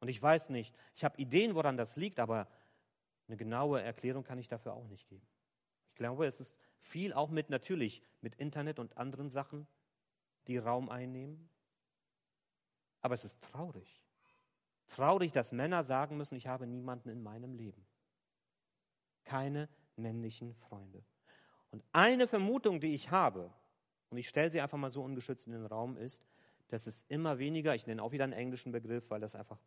Und 0.00 0.08
ich 0.08 0.20
weiß 0.20 0.50
nicht, 0.50 0.76
ich 0.94 1.04
habe 1.04 1.16
Ideen, 1.16 1.54
woran 1.54 1.78
das 1.78 1.96
liegt, 1.96 2.20
aber 2.20 2.46
eine 3.26 3.38
genaue 3.38 3.80
Erklärung 3.80 4.24
kann 4.24 4.38
ich 4.38 4.48
dafür 4.48 4.74
auch 4.74 4.86
nicht 4.88 5.08
geben. 5.08 5.26
Ich 5.88 5.94
glaube, 5.94 6.26
es 6.26 6.38
ist 6.38 6.54
viel 6.76 7.14
auch 7.14 7.30
mit 7.30 7.48
natürlich 7.48 8.02
mit 8.20 8.34
Internet 8.34 8.78
und 8.78 8.98
anderen 8.98 9.30
Sachen, 9.30 9.66
die 10.46 10.58
Raum 10.58 10.90
einnehmen. 10.90 11.48
Aber 13.00 13.14
es 13.14 13.24
ist 13.24 13.40
traurig. 13.40 14.02
Traurig, 14.88 15.32
dass 15.32 15.50
Männer 15.50 15.82
sagen 15.82 16.18
müssen, 16.18 16.36
ich 16.36 16.46
habe 16.46 16.66
niemanden 16.66 17.08
in 17.08 17.22
meinem 17.22 17.54
Leben. 17.54 17.86
Keine 19.24 19.70
männlichen 19.96 20.54
Freunde. 20.56 21.02
Und 21.70 21.84
eine 21.92 22.26
Vermutung, 22.26 22.80
die 22.80 22.94
ich 22.94 23.10
habe, 23.10 23.52
und 24.10 24.18
ich 24.18 24.28
stelle 24.28 24.50
sie 24.50 24.60
einfach 24.60 24.78
mal 24.78 24.90
so 24.90 25.02
ungeschützt 25.02 25.46
in 25.46 25.52
den 25.52 25.66
Raum, 25.66 25.96
ist, 25.96 26.24
dass 26.68 26.86
es 26.86 27.04
immer 27.08 27.38
weniger, 27.38 27.74
ich 27.74 27.86
nenne 27.86 28.02
auch 28.02 28.12
wieder 28.12 28.24
einen 28.24 28.32
englischen 28.32 28.72
Begriff, 28.72 29.10
weil 29.10 29.20
das 29.20 29.34
einfach 29.34 29.58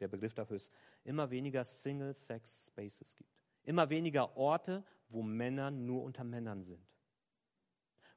der 0.00 0.08
Begriff 0.08 0.34
dafür 0.34 0.56
ist, 0.56 0.72
immer 1.04 1.30
weniger 1.30 1.64
Single-Sex-Spaces 1.64 3.14
gibt. 3.16 3.30
Immer 3.64 3.90
weniger 3.90 4.36
Orte, 4.36 4.84
wo 5.08 5.22
Männer 5.22 5.70
nur 5.70 6.02
unter 6.02 6.24
Männern 6.24 6.62
sind. 6.62 6.82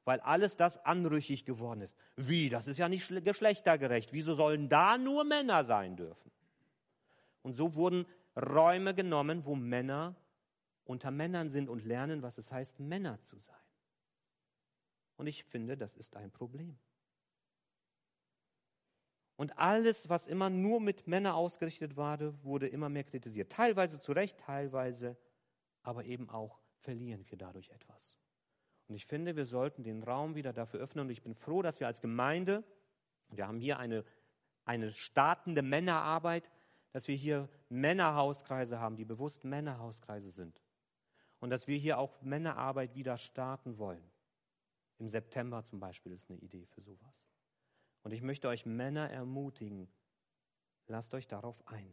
Weil 0.04 0.20
alles 0.20 0.56
das 0.56 0.84
anrüchig 0.84 1.44
geworden 1.44 1.80
ist. 1.80 1.96
Wie? 2.16 2.48
Das 2.48 2.66
ist 2.66 2.78
ja 2.78 2.88
nicht 2.88 3.08
geschlechtergerecht. 3.24 4.12
Wieso 4.12 4.34
sollen 4.34 4.68
da 4.68 4.98
nur 4.98 5.24
Männer 5.24 5.64
sein 5.64 5.96
dürfen? 5.96 6.30
Und 7.42 7.54
so 7.54 7.74
wurden 7.74 8.06
Räume 8.36 8.94
genommen, 8.94 9.44
wo 9.44 9.54
Männer 9.54 10.16
unter 10.84 11.10
Männern 11.10 11.48
sind 11.48 11.68
und 11.68 11.84
lernen, 11.84 12.22
was 12.22 12.38
es 12.38 12.50
heißt, 12.50 12.80
Männer 12.80 13.20
zu 13.20 13.38
sein. 13.38 13.56
Und 15.16 15.26
ich 15.26 15.44
finde, 15.44 15.76
das 15.76 15.94
ist 15.94 16.16
ein 16.16 16.30
Problem. 16.30 16.78
Und 19.36 19.58
alles, 19.58 20.08
was 20.08 20.26
immer 20.26 20.50
nur 20.50 20.80
mit 20.80 21.06
Männern 21.06 21.32
ausgerichtet 21.32 21.96
war, 21.96 22.18
wurde 22.44 22.68
immer 22.68 22.88
mehr 22.88 23.04
kritisiert. 23.04 23.50
Teilweise 23.50 23.98
zu 23.98 24.12
Recht, 24.12 24.38
teilweise, 24.38 25.16
aber 25.82 26.04
eben 26.04 26.28
auch 26.28 26.60
verlieren 26.80 27.24
wir 27.28 27.38
dadurch 27.38 27.70
etwas. 27.70 28.16
Und 28.88 28.94
ich 28.94 29.06
finde, 29.06 29.36
wir 29.36 29.46
sollten 29.46 29.82
den 29.82 30.02
Raum 30.02 30.34
wieder 30.34 30.52
dafür 30.52 30.80
öffnen. 30.80 31.06
Und 31.06 31.10
ich 31.10 31.22
bin 31.22 31.34
froh, 31.34 31.62
dass 31.62 31.80
wir 31.80 31.86
als 31.86 32.00
Gemeinde, 32.00 32.64
wir 33.30 33.46
haben 33.46 33.58
hier 33.58 33.78
eine, 33.78 34.04
eine 34.64 34.92
startende 34.92 35.62
Männerarbeit, 35.62 36.50
dass 36.92 37.08
wir 37.08 37.16
hier 37.16 37.48
Männerhauskreise 37.68 38.78
haben, 38.78 38.96
die 38.96 39.04
bewusst 39.04 39.44
Männerhauskreise 39.44 40.30
sind. 40.30 40.60
Und 41.42 41.50
dass 41.50 41.66
wir 41.66 41.76
hier 41.76 41.98
auch 41.98 42.22
Männerarbeit 42.22 42.94
wieder 42.94 43.16
starten 43.16 43.76
wollen. 43.76 44.08
Im 44.98 45.08
September 45.08 45.64
zum 45.64 45.80
Beispiel 45.80 46.12
ist 46.12 46.30
eine 46.30 46.38
Idee 46.38 46.66
für 46.66 46.82
sowas. 46.82 47.26
Und 48.04 48.12
ich 48.12 48.22
möchte 48.22 48.46
euch 48.46 48.64
Männer 48.64 49.10
ermutigen, 49.10 49.88
lasst 50.86 51.12
euch 51.14 51.26
darauf 51.26 51.60
ein, 51.66 51.92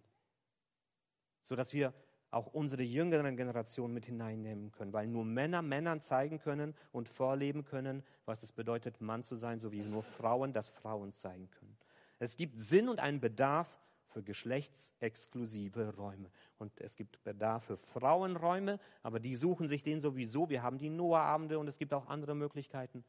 sodass 1.42 1.74
wir 1.74 1.96
auch 2.30 2.46
unsere 2.46 2.84
jüngeren 2.84 3.36
Generationen 3.38 3.92
mit 3.92 4.06
hineinnehmen 4.06 4.70
können, 4.70 4.94
weil 4.94 5.08
nur 5.08 5.26
Männer 5.26 5.64
Männern 5.64 6.00
zeigen 6.00 6.38
können 6.38 6.76
und 6.92 7.10
vorleben 7.10 7.66
können, 7.66 8.04
was 8.26 8.44
es 8.44 8.52
bedeutet, 8.52 9.02
Mann 9.02 9.24
zu 9.24 9.36
sein, 9.36 9.60
so 9.60 9.72
wie 9.72 9.82
nur 9.82 10.04
Frauen 10.04 10.54
das 10.54 10.70
Frauen 10.70 11.12
zeigen 11.12 11.50
können. 11.50 11.76
Es 12.20 12.38
gibt 12.38 12.60
Sinn 12.60 12.88
und 12.88 13.00
einen 13.00 13.20
Bedarf 13.20 13.80
für 14.10 14.24
geschlechtsexklusive 14.24 15.96
Räume. 15.96 16.30
Und 16.58 16.80
es 16.82 16.96
gibt 16.96 17.24
Bedarf 17.24 17.66
für 17.66 17.78
Frauenräume, 17.78 18.80
aber 19.04 19.20
die 19.20 19.36
suchen 19.36 19.68
sich 19.68 19.84
den 19.84 20.02
sowieso. 20.02 20.50
Wir 20.50 20.62
haben 20.64 20.78
die 20.78 20.90
Noah-Abende 20.90 21.60
und 21.60 21.68
es 21.68 21.78
gibt 21.78 21.94
auch 21.94 22.08
andere 22.08 22.36
Möglichkeiten. 22.36 23.04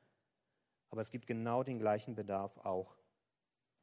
Aber 0.91 1.03
es 1.03 1.11
gibt 1.11 1.27
genau 1.27 1.63
den 1.63 1.79
gleichen 1.79 2.15
Bedarf 2.15 2.57
auch 2.59 2.97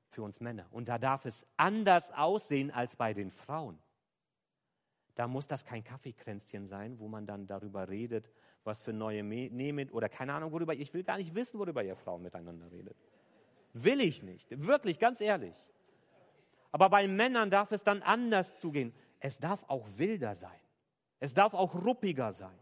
für 0.09 0.23
uns 0.23 0.39
Männer. 0.39 0.67
Und 0.71 0.87
da 0.89 0.97
darf 0.97 1.25
es 1.25 1.45
anders 1.57 2.11
aussehen 2.11 2.71
als 2.71 2.95
bei 2.95 3.13
den 3.13 3.31
Frauen. 3.31 3.79
Da 5.15 5.27
muss 5.27 5.47
das 5.47 5.65
kein 5.65 5.83
Kaffeekränzchen 5.83 6.67
sein, 6.67 6.99
wo 6.99 7.07
man 7.07 7.25
dann 7.25 7.47
darüber 7.47 7.89
redet, 7.89 8.29
was 8.63 8.83
für 8.83 8.93
neue 8.93 9.23
Nähmittel 9.23 9.95
oder 9.95 10.09
keine 10.09 10.33
Ahnung, 10.33 10.51
worüber. 10.51 10.75
Ich 10.75 10.93
will 10.93 11.03
gar 11.03 11.17
nicht 11.17 11.33
wissen, 11.33 11.59
worüber 11.59 11.83
ihr 11.83 11.95
Frauen 11.95 12.21
miteinander 12.21 12.71
redet. 12.71 12.95
Will 13.73 14.01
ich 14.01 14.21
nicht. 14.21 14.47
Wirklich, 14.49 14.99
ganz 14.99 15.21
ehrlich. 15.21 15.55
Aber 16.71 16.89
bei 16.89 17.07
Männern 17.07 17.49
darf 17.49 17.71
es 17.71 17.83
dann 17.83 18.01
anders 18.01 18.57
zugehen. 18.59 18.93
Es 19.19 19.39
darf 19.39 19.63
auch 19.67 19.87
wilder 19.95 20.35
sein. 20.35 20.59
Es 21.19 21.33
darf 21.33 21.53
auch 21.53 21.73
ruppiger 21.73 22.33
sein 22.33 22.57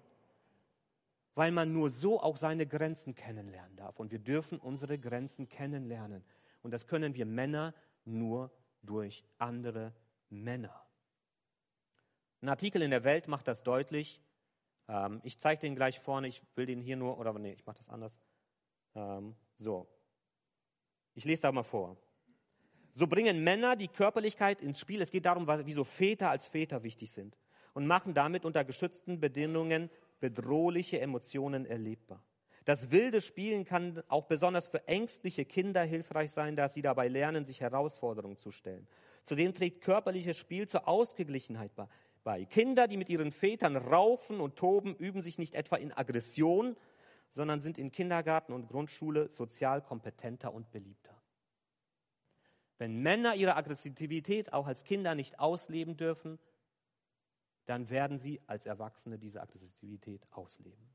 weil 1.36 1.52
man 1.52 1.74
nur 1.74 1.90
so 1.90 2.22
auch 2.22 2.38
seine 2.38 2.66
Grenzen 2.66 3.14
kennenlernen 3.14 3.76
darf. 3.76 4.00
Und 4.00 4.12
wir 4.12 4.20
dürfen 4.20 4.58
unsere 4.58 4.98
Grenzen 4.98 5.48
kennenlernen. 5.50 6.24
Und 6.64 6.72
das 6.72 6.88
können 6.88 7.14
wir 7.14 7.26
Männer 7.26 7.76
nur 8.06 8.52
durch 8.82 9.24
andere 9.38 9.94
Männer. 10.30 10.82
Ein 12.42 12.50
Artikel 12.50 12.82
in 12.82 12.92
der 12.92 13.04
Welt 13.04 13.28
macht 13.28 13.48
das 13.48 13.64
deutlich. 13.64 14.22
Ähm, 14.88 15.20
ich 15.24 15.38
zeige 15.40 15.62
den 15.62 15.76
gleich 15.76 16.00
vorne. 16.00 16.28
Ich 16.28 16.42
will 16.56 16.66
den 16.66 16.82
hier 16.82 16.96
nur, 16.96 17.18
oder 17.20 17.34
nee, 17.34 17.54
ich 17.54 17.66
mache 17.66 17.78
das 17.78 17.90
anders. 17.90 18.18
Ähm, 18.96 19.36
so. 19.56 19.88
Ich 21.16 21.26
lese 21.26 21.42
da 21.42 21.52
mal 21.52 21.64
vor. 21.64 21.98
So 22.98 23.08
bringen 23.08 23.44
Männer 23.44 23.76
die 23.76 23.90
Körperlichkeit 23.90 24.62
ins 24.62 24.80
Spiel. 24.80 25.02
Es 25.02 25.12
geht 25.12 25.26
darum, 25.26 25.48
wieso 25.66 25.84
Väter 25.84 26.30
als 26.30 26.46
Väter 26.46 26.82
wichtig 26.82 27.12
sind 27.12 27.38
und 27.74 27.86
machen 27.86 28.14
damit 28.14 28.46
unter 28.46 28.64
geschützten 28.64 29.20
Bedingungen 29.20 29.90
bedrohliche 30.22 31.02
Emotionen 31.02 31.66
erlebbar. 31.66 32.24
Das 32.64 32.90
wilde 32.92 33.20
Spielen 33.20 33.66
kann 33.66 34.02
auch 34.08 34.26
besonders 34.26 34.70
für 34.70 34.88
ängstliche 34.88 35.44
Kinder 35.46 35.84
hilfreich 35.84 36.32
sein, 36.32 36.56
da 36.56 36.70
sie 36.70 36.82
dabei 36.82 37.10
lernen, 37.10 37.46
sich 37.46 37.60
Herausforderungen 37.60 38.38
zu 38.38 38.50
stellen. 38.50 38.88
Zudem 39.24 39.54
trägt 39.54 39.82
körperliches 39.82 40.38
Spiel 40.38 40.68
zur 40.68 40.88
Ausgeglichenheit 40.88 41.72
bei. 42.24 42.46
Kinder, 42.46 42.88
die 42.88 42.98
mit 42.98 43.10
ihren 43.10 43.32
Vätern 43.32 43.76
raufen 43.76 44.40
und 44.40 44.56
toben, 44.56 44.96
üben 44.96 45.22
sich 45.22 45.38
nicht 45.38 45.54
etwa 45.54 45.76
in 45.76 45.92
Aggression, 45.92 46.76
sondern 47.30 47.60
sind 47.60 47.78
in 47.78 47.92
Kindergarten 47.92 48.54
und 48.54 48.68
Grundschule 48.68 49.32
sozial 49.32 49.82
kompetenter 49.82 50.54
und 50.54 50.72
beliebter. 50.72 51.14
Wenn 52.78 53.02
Männer 53.02 53.36
ihre 53.36 53.56
Aggressivität 53.56 54.54
auch 54.54 54.68
als 54.68 54.84
Kinder 54.84 55.16
nicht 55.16 55.40
ausleben 55.40 55.98
dürfen, 55.98 56.40
dann 57.66 57.90
werden 57.90 58.20
sie 58.20 58.42
als 58.48 58.66
Erwachsene 58.66 59.18
diese 59.18 59.42
Aggressivität 59.42 60.28
ausleben. 60.32 60.90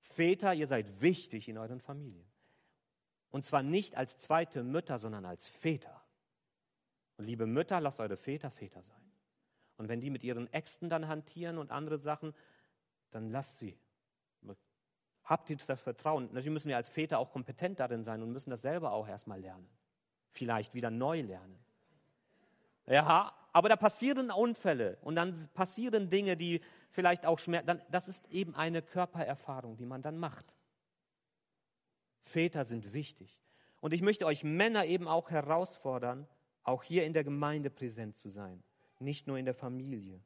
Väter, 0.00 0.54
ihr 0.54 0.66
seid 0.66 1.00
wichtig 1.00 1.48
in 1.48 1.58
euren 1.58 1.80
Familien. 1.80 2.30
Und 3.30 3.44
zwar 3.44 3.62
nicht 3.62 3.96
als 3.96 4.18
zweite 4.18 4.62
Mütter, 4.62 4.98
sondern 4.98 5.24
als 5.24 5.48
Väter. 5.48 6.04
Und 7.16 7.24
liebe 7.24 7.46
Mütter, 7.46 7.80
lasst 7.80 8.00
eure 8.00 8.16
Väter 8.16 8.50
Väter 8.50 8.82
sein. 8.82 9.12
Und 9.76 9.88
wenn 9.88 10.00
die 10.00 10.10
mit 10.10 10.22
ihren 10.22 10.52
Äxten 10.52 10.88
dann 10.88 11.08
hantieren 11.08 11.58
und 11.58 11.72
andere 11.72 11.98
Sachen, 11.98 12.32
dann 13.10 13.30
lasst 13.30 13.58
sie. 13.58 13.78
Habt 15.24 15.48
ihr 15.48 15.56
das 15.56 15.80
Vertrauen. 15.80 16.26
Natürlich 16.26 16.50
müssen 16.50 16.68
wir 16.68 16.76
als 16.76 16.90
Väter 16.90 17.18
auch 17.18 17.32
kompetent 17.32 17.80
darin 17.80 18.04
sein 18.04 18.22
und 18.22 18.30
müssen 18.30 18.50
das 18.50 18.60
selber 18.60 18.92
auch 18.92 19.08
erstmal 19.08 19.40
lernen. 19.40 19.66
Vielleicht 20.34 20.74
wieder 20.74 20.90
neu 20.90 21.22
lernen. 21.22 21.58
Ja, 22.86 23.32
aber 23.52 23.68
da 23.68 23.76
passieren 23.76 24.30
Unfälle 24.30 24.98
und 25.00 25.14
dann 25.14 25.48
passieren 25.54 26.10
Dinge, 26.10 26.36
die 26.36 26.60
vielleicht 26.90 27.24
auch 27.24 27.38
schmerzen. 27.38 27.80
Das 27.90 28.08
ist 28.08 28.28
eben 28.30 28.54
eine 28.54 28.82
Körpererfahrung, 28.82 29.76
die 29.76 29.86
man 29.86 30.02
dann 30.02 30.18
macht. 30.18 30.54
Väter 32.20 32.64
sind 32.64 32.92
wichtig. 32.92 33.40
Und 33.80 33.92
ich 33.92 34.02
möchte 34.02 34.26
euch 34.26 34.42
Männer 34.42 34.86
eben 34.86 35.06
auch 35.06 35.30
herausfordern, 35.30 36.26
auch 36.64 36.82
hier 36.82 37.04
in 37.04 37.12
der 37.12 37.22
Gemeinde 37.22 37.70
präsent 37.70 38.16
zu 38.16 38.28
sein, 38.28 38.62
nicht 38.98 39.26
nur 39.26 39.38
in 39.38 39.44
der 39.44 39.54
Familie, 39.54 40.20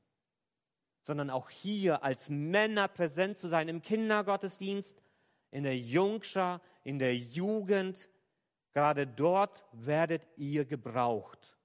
sondern 1.02 1.28
auch 1.28 1.50
hier 1.50 2.02
als 2.02 2.30
Männer 2.30 2.88
präsent 2.88 3.36
zu 3.36 3.48
sein, 3.48 3.68
im 3.68 3.82
Kindergottesdienst, 3.82 5.02
in 5.50 5.64
der 5.64 5.76
Jungschar, 5.76 6.60
in 6.84 6.98
der 6.98 7.16
Jugend. 7.16 8.08
Gerade 8.72 9.06
dort 9.06 9.64
werdet 9.72 10.26
ihr 10.36 10.64
gebraucht. 10.64 11.56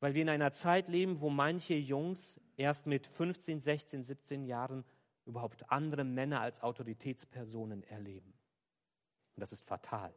Weil 0.00 0.14
wir 0.14 0.22
in 0.22 0.28
einer 0.28 0.52
Zeit 0.52 0.88
leben, 0.88 1.20
wo 1.20 1.30
manche 1.30 1.74
Jungs 1.74 2.40
erst 2.56 2.86
mit 2.86 3.06
15, 3.06 3.60
16, 3.60 4.02
17 4.04 4.44
Jahren 4.44 4.84
überhaupt 5.24 5.70
andere 5.70 6.04
Männer 6.04 6.40
als 6.40 6.60
Autoritätspersonen 6.62 7.84
erleben. 7.84 8.34
Und 9.34 9.40
das 9.40 9.52
ist 9.52 9.64
fatal. 9.64 10.14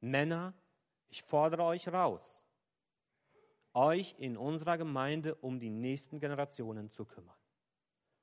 Männer 0.00 0.54
ich 1.08 1.22
fordere 1.22 1.64
euch 1.64 1.88
raus, 1.88 2.44
euch 3.72 4.14
in 4.18 4.36
unserer 4.36 4.76
Gemeinde 4.76 5.34
um 5.36 5.58
die 5.58 5.70
nächsten 5.70 6.20
Generationen 6.20 6.90
zu 6.90 7.04
kümmern, 7.04 7.36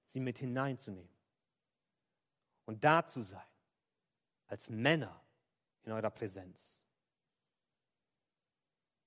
sie 0.07 0.19
mit 0.19 0.39
hineinzunehmen 0.39 1.15
und 2.65 2.83
da 2.83 3.05
zu 3.05 3.21
sein, 3.21 3.47
als 4.47 4.69
Männer 4.69 5.21
in 5.83 5.91
eurer 5.91 6.11
Präsenz. 6.11 6.81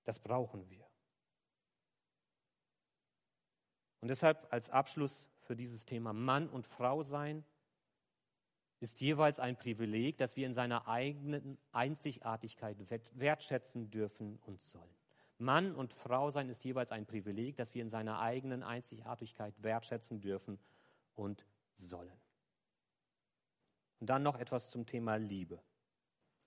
Das 0.04 0.18
brauchen 0.18 0.68
wir. 0.70 0.86
Und 4.00 4.08
deshalb 4.08 4.46
als 4.52 4.70
Abschluss 4.70 5.28
für 5.40 5.56
dieses 5.56 5.84
Thema 5.84 6.12
Mann 6.12 6.48
und 6.48 6.66
Frau 6.66 7.02
sein 7.02 7.44
ist 8.80 9.00
jeweils 9.00 9.40
ein 9.40 9.56
Privileg, 9.56 10.18
das 10.18 10.36
wir 10.36 10.46
in 10.46 10.54
seiner 10.54 10.86
eigenen 10.86 11.58
Einzigartigkeit 11.72 12.76
wertschätzen 13.14 13.90
dürfen 13.90 14.38
und 14.46 14.62
sollen. 14.62 14.94
Mann 15.38 15.74
und 15.74 15.92
Frau 15.92 16.30
sein 16.30 16.48
ist 16.48 16.64
jeweils 16.64 16.92
ein 16.92 17.06
Privileg, 17.06 17.56
das 17.56 17.74
wir 17.74 17.82
in 17.82 17.90
seiner 17.90 18.20
eigenen 18.20 18.62
Einzigartigkeit 18.62 19.54
wertschätzen 19.62 20.20
dürfen 20.20 20.58
und 21.14 21.46
sollen. 21.76 22.20
Und 24.00 24.08
dann 24.08 24.22
noch 24.22 24.38
etwas 24.38 24.70
zum 24.70 24.86
Thema 24.86 25.16
Liebe. 25.16 25.60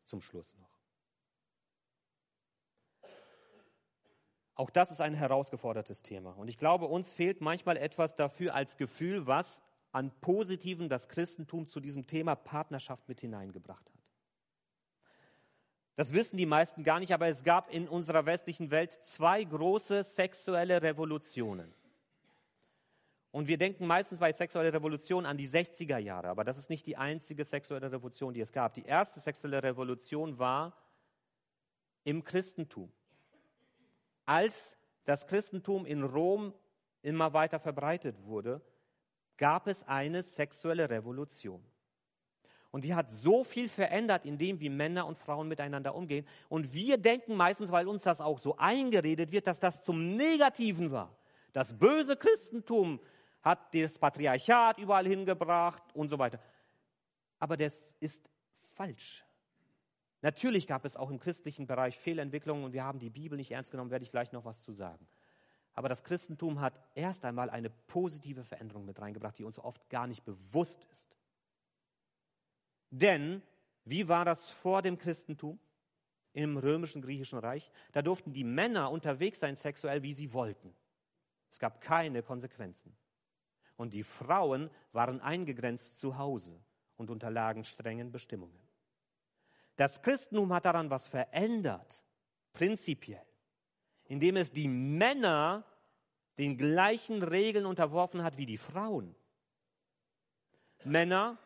Zum 0.06 0.22
Schluss 0.22 0.56
noch. 0.58 0.82
Auch 4.56 4.70
das 4.70 4.92
ist 4.92 5.02
ein 5.02 5.14
herausgefordertes 5.14 6.04
Thema. 6.04 6.32
Und 6.38 6.48
ich 6.48 6.58
glaube, 6.58 6.86
uns 6.86 7.14
fehlt 7.14 7.42
manchmal 7.42 7.78
etwas 7.78 8.16
dafür 8.16 8.54
als 8.54 8.78
Gefühl, 8.78 9.26
was 9.26 9.62
an 9.92 10.12
Positiven 10.22 10.88
das 10.88 11.10
Christentum 11.10 11.68
zu 11.68 11.80
diesem 11.80 12.08
Thema 12.08 12.36
Partnerschaft 12.36 13.08
mit 13.10 13.20
hineingebracht 13.22 13.90
hat. 13.90 14.02
Das 15.96 16.14
wissen 16.14 16.38
die 16.38 16.46
meisten 16.46 16.84
gar 16.84 17.00
nicht, 17.00 17.14
aber 17.14 17.28
es 17.28 17.44
gab 17.44 17.70
in 17.70 17.88
unserer 17.88 18.26
westlichen 18.26 18.72
Welt 18.72 18.94
zwei 19.04 19.44
große 19.44 20.04
sexuelle 20.04 20.82
Revolutionen. 20.82 21.74
Und 23.32 23.48
wir 23.48 23.58
denken 23.58 23.88
meistens 23.88 24.20
bei 24.20 24.34
sexueller 24.34 24.74
Revolution 24.74 25.26
an 25.26 25.38
die 25.38 25.48
60er 25.48 25.98
Jahre, 25.98 26.28
aber 26.28 26.44
das 26.44 26.58
ist 26.58 26.70
nicht 26.70 26.86
die 26.86 26.98
einzige 26.98 27.46
sexuelle 27.46 27.92
Revolution, 27.92 28.34
die 28.34 28.42
es 28.42 28.52
gab. 28.52 28.74
Die 28.74 28.84
erste 28.84 29.22
sexuelle 29.22 29.64
Revolution 29.64 30.38
war 30.38 30.76
im 32.04 32.24
Christentum. 32.24 32.92
Als 34.26 34.78
das 35.06 35.28
Christentum 35.28 35.86
in 35.86 36.04
Rom 36.04 36.54
immer 37.02 37.34
weiter 37.34 37.60
verbreitet 37.60 38.16
wurde, 38.26 38.62
gab 39.38 39.68
es 39.68 39.84
eine 39.84 40.24
sexuelle 40.24 40.90
Revolution. 40.90 41.64
Und 42.70 42.86
die 42.86 42.96
hat 42.96 43.12
so 43.12 43.44
viel 43.44 43.68
verändert 43.68 44.26
in 44.26 44.38
dem, 44.38 44.60
wie 44.60 44.70
Männer 44.70 45.06
und 45.06 45.18
Frauen 45.18 45.48
miteinander 45.48 45.96
umgehen. 45.96 46.26
Und 46.48 46.74
wir 46.74 46.98
denken 46.98 47.36
meistens, 47.36 47.72
weil 47.72 47.88
uns 47.88 48.04
das 48.04 48.22
auch 48.22 48.40
so 48.40 48.56
eingeredet 48.58 49.32
wird, 49.32 49.48
dass 49.48 49.60
das 49.60 49.82
zum 49.84 50.16
Negativen 50.16 50.92
war. 50.92 51.18
Das 51.52 51.78
böse 51.78 52.16
Christentum 52.16 53.00
hat 53.42 53.74
das 53.74 53.98
Patriarchat 53.98 54.80
überall 54.80 55.08
hingebracht 55.08 55.84
und 55.94 56.10
so 56.10 56.20
weiter. 56.20 56.40
Aber 57.40 57.58
das 57.58 57.96
ist 58.00 58.30
falsch. 58.74 59.26
Natürlich 60.22 60.68
gab 60.68 60.86
es 60.86 60.96
auch 60.96 61.10
im 61.10 61.20
christlichen 61.20 61.66
Bereich 61.66 61.98
Fehlentwicklungen 61.98 62.64
und 62.64 62.74
wir 62.74 62.84
haben 62.84 63.00
die 63.00 63.10
Bibel 63.10 63.38
nicht 63.38 63.52
ernst 63.52 63.72
genommen, 63.72 63.90
werde 63.90 64.04
ich 64.04 64.12
gleich 64.12 64.32
noch 64.32 64.46
was 64.46 64.62
zu 64.62 64.72
sagen. 64.72 65.08
Aber 65.74 65.90
das 65.90 66.04
Christentum 66.04 66.60
hat 66.62 66.80
erst 66.96 67.26
einmal 67.26 67.50
eine 67.50 67.70
positive 67.70 68.44
Veränderung 68.44 68.86
mit 68.86 69.00
reingebracht, 69.00 69.38
die 69.40 69.44
uns 69.44 69.58
oft 69.58 69.90
gar 69.90 70.06
nicht 70.06 70.24
bewusst 70.24 70.86
ist. 70.92 71.16
Denn 72.92 73.42
wie 73.86 74.08
war 74.08 74.26
das 74.26 74.50
vor 74.50 74.82
dem 74.82 74.98
Christentum 74.98 75.60
im 76.34 76.58
römischen 76.58 77.02
griechischen 77.02 77.40
Reich? 77.40 77.72
Da 77.94 78.02
durften 78.02 78.34
die 78.34 78.44
Männer 78.44 78.92
unterwegs 78.92 79.40
sein 79.40 79.56
sexuell, 79.56 80.04
wie 80.04 80.14
sie 80.14 80.34
wollten. 80.34 80.76
Es 81.50 81.58
gab 81.58 81.82
keine 81.82 82.22
Konsequenzen. 82.22 82.96
Und 83.82 83.96
die 83.96 84.04
Frauen 84.04 84.70
waren 84.92 85.22
eingegrenzt 85.22 86.00
zu 86.00 86.20
Hause 86.20 86.56
und 86.98 87.10
unterlagen 87.10 87.64
strengen 87.66 88.12
Bestimmungen. 88.12 88.62
Das 89.76 90.04
Christentum 90.04 90.54
hat 90.54 90.66
daran 90.66 90.92
was 90.92 91.08
verändert, 91.08 92.04
prinzipiell 92.54 93.26
indem 94.12 94.36
es 94.36 94.52
die 94.52 94.68
Männer 94.68 95.64
den 96.38 96.58
gleichen 96.58 97.24
Regeln 97.24 97.66
unterworfen 97.66 98.24
hat 98.24 98.38
wie 98.38 98.46
die 98.46 98.58
Frauen. 98.58 99.16
Männer, 100.84 101.40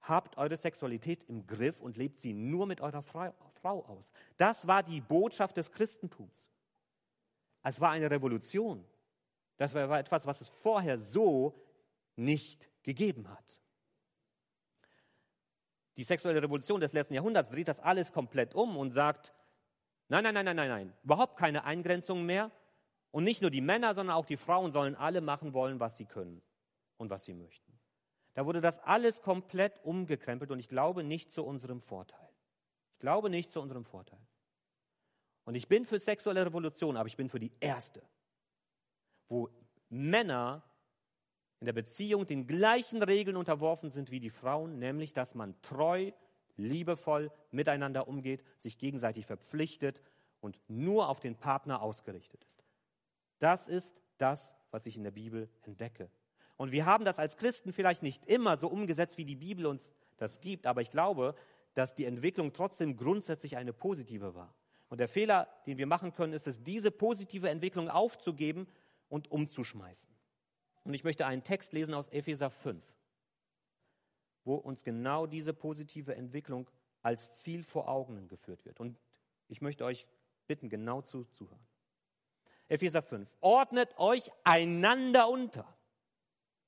habt 0.00 0.38
eure 0.38 0.56
Sexualität 0.56 1.22
im 1.28 1.46
Griff 1.46 1.78
und 1.78 1.96
lebt 1.96 2.20
sie 2.20 2.32
nur 2.32 2.66
mit 2.66 2.80
eurer 2.80 3.02
Frau 3.02 3.84
aus. 3.84 4.10
Das 4.38 4.66
war 4.66 4.82
die 4.82 5.00
Botschaft 5.00 5.56
des 5.56 5.70
Christentums. 5.70 6.50
Es 7.62 7.80
war 7.80 7.90
eine 7.90 8.10
Revolution. 8.10 8.82
Das 9.60 9.74
war 9.74 9.98
etwas, 9.98 10.26
was 10.26 10.40
es 10.40 10.48
vorher 10.48 10.96
so 10.96 11.54
nicht 12.16 12.70
gegeben 12.82 13.28
hat. 13.28 13.60
Die 15.96 16.04
sexuelle 16.04 16.42
Revolution 16.42 16.80
des 16.80 16.94
letzten 16.94 17.12
Jahrhunderts 17.12 17.50
dreht 17.50 17.68
das 17.68 17.78
alles 17.78 18.10
komplett 18.10 18.54
um 18.54 18.78
und 18.78 18.92
sagt, 18.92 19.34
Nein, 20.08 20.24
nein, 20.24 20.32
nein, 20.32 20.44
nein, 20.46 20.56
nein, 20.56 20.68
nein. 20.68 20.92
Überhaupt 21.04 21.36
keine 21.36 21.64
Eingrenzung 21.64 22.24
mehr. 22.24 22.50
Und 23.10 23.24
nicht 23.24 23.42
nur 23.42 23.50
die 23.50 23.60
Männer, 23.60 23.94
sondern 23.94 24.16
auch 24.16 24.24
die 24.24 24.38
Frauen 24.38 24.72
sollen 24.72 24.96
alle 24.96 25.20
machen 25.20 25.52
wollen, 25.52 25.78
was 25.78 25.98
sie 25.98 26.06
können 26.06 26.40
und 26.96 27.10
was 27.10 27.26
sie 27.26 27.34
möchten. 27.34 27.78
Da 28.32 28.46
wurde 28.46 28.62
das 28.62 28.78
alles 28.80 29.20
komplett 29.20 29.78
umgekrempelt 29.84 30.50
und 30.50 30.58
ich 30.58 30.68
glaube 30.68 31.04
nicht 31.04 31.30
zu 31.30 31.44
unserem 31.44 31.82
Vorteil. 31.82 32.28
Ich 32.94 33.00
glaube 33.00 33.28
nicht 33.28 33.52
zu 33.52 33.60
unserem 33.60 33.84
Vorteil. 33.84 34.26
Und 35.44 35.54
ich 35.54 35.68
bin 35.68 35.84
für 35.84 35.98
sexuelle 35.98 36.46
Revolution, 36.46 36.96
aber 36.96 37.06
ich 37.06 37.16
bin 37.16 37.28
für 37.28 37.40
die 37.40 37.52
erste, 37.60 38.02
wo 39.30 39.48
Männer 39.88 40.62
in 41.60 41.66
der 41.66 41.72
Beziehung 41.72 42.26
den 42.26 42.46
gleichen 42.46 43.02
Regeln 43.02 43.36
unterworfen 43.36 43.90
sind 43.90 44.10
wie 44.10 44.20
die 44.20 44.30
Frauen, 44.30 44.78
nämlich 44.78 45.14
dass 45.14 45.34
man 45.34 45.60
treu, 45.62 46.10
liebevoll 46.56 47.30
miteinander 47.50 48.08
umgeht, 48.08 48.44
sich 48.58 48.76
gegenseitig 48.76 49.26
verpflichtet 49.26 50.02
und 50.40 50.58
nur 50.68 51.08
auf 51.08 51.20
den 51.20 51.36
Partner 51.36 51.80
ausgerichtet 51.80 52.44
ist. 52.44 52.64
Das 53.38 53.68
ist 53.68 54.00
das, 54.18 54.54
was 54.70 54.86
ich 54.86 54.96
in 54.96 55.04
der 55.04 55.10
Bibel 55.10 55.48
entdecke. 55.62 56.10
Und 56.56 56.72
wir 56.72 56.84
haben 56.84 57.04
das 57.04 57.18
als 57.18 57.36
Christen 57.36 57.72
vielleicht 57.72 58.02
nicht 58.02 58.26
immer 58.26 58.58
so 58.58 58.68
umgesetzt, 58.68 59.16
wie 59.16 59.24
die 59.24 59.36
Bibel 59.36 59.66
uns 59.66 59.88
das 60.18 60.40
gibt, 60.40 60.66
aber 60.66 60.82
ich 60.82 60.90
glaube, 60.90 61.34
dass 61.74 61.94
die 61.94 62.04
Entwicklung 62.04 62.52
trotzdem 62.52 62.96
grundsätzlich 62.96 63.56
eine 63.56 63.72
positive 63.72 64.34
war. 64.34 64.54
Und 64.88 64.98
der 64.98 65.08
Fehler, 65.08 65.48
den 65.66 65.78
wir 65.78 65.86
machen 65.86 66.12
können, 66.12 66.32
ist 66.32 66.46
es, 66.46 66.62
diese 66.62 66.90
positive 66.90 67.48
Entwicklung 67.48 67.88
aufzugeben 67.88 68.66
und 69.10 69.30
umzuschmeißen. 69.30 70.10
Und 70.84 70.94
ich 70.94 71.04
möchte 71.04 71.26
einen 71.26 71.44
Text 71.44 71.74
lesen 71.74 71.92
aus 71.92 72.08
Epheser 72.08 72.48
5, 72.48 72.82
wo 74.44 74.54
uns 74.54 74.82
genau 74.82 75.26
diese 75.26 75.52
positive 75.52 76.14
Entwicklung 76.14 76.70
als 77.02 77.34
Ziel 77.34 77.62
vor 77.62 77.88
Augen 77.88 78.28
geführt 78.28 78.64
wird. 78.64 78.80
Und 78.80 78.98
ich 79.48 79.60
möchte 79.60 79.84
euch 79.84 80.06
bitten, 80.46 80.70
genau 80.70 81.02
zuzuhören. 81.02 81.60
Epheser 82.68 83.02
5. 83.02 83.28
Ordnet 83.40 83.98
euch 83.98 84.30
einander 84.44 85.28
unter, 85.28 85.66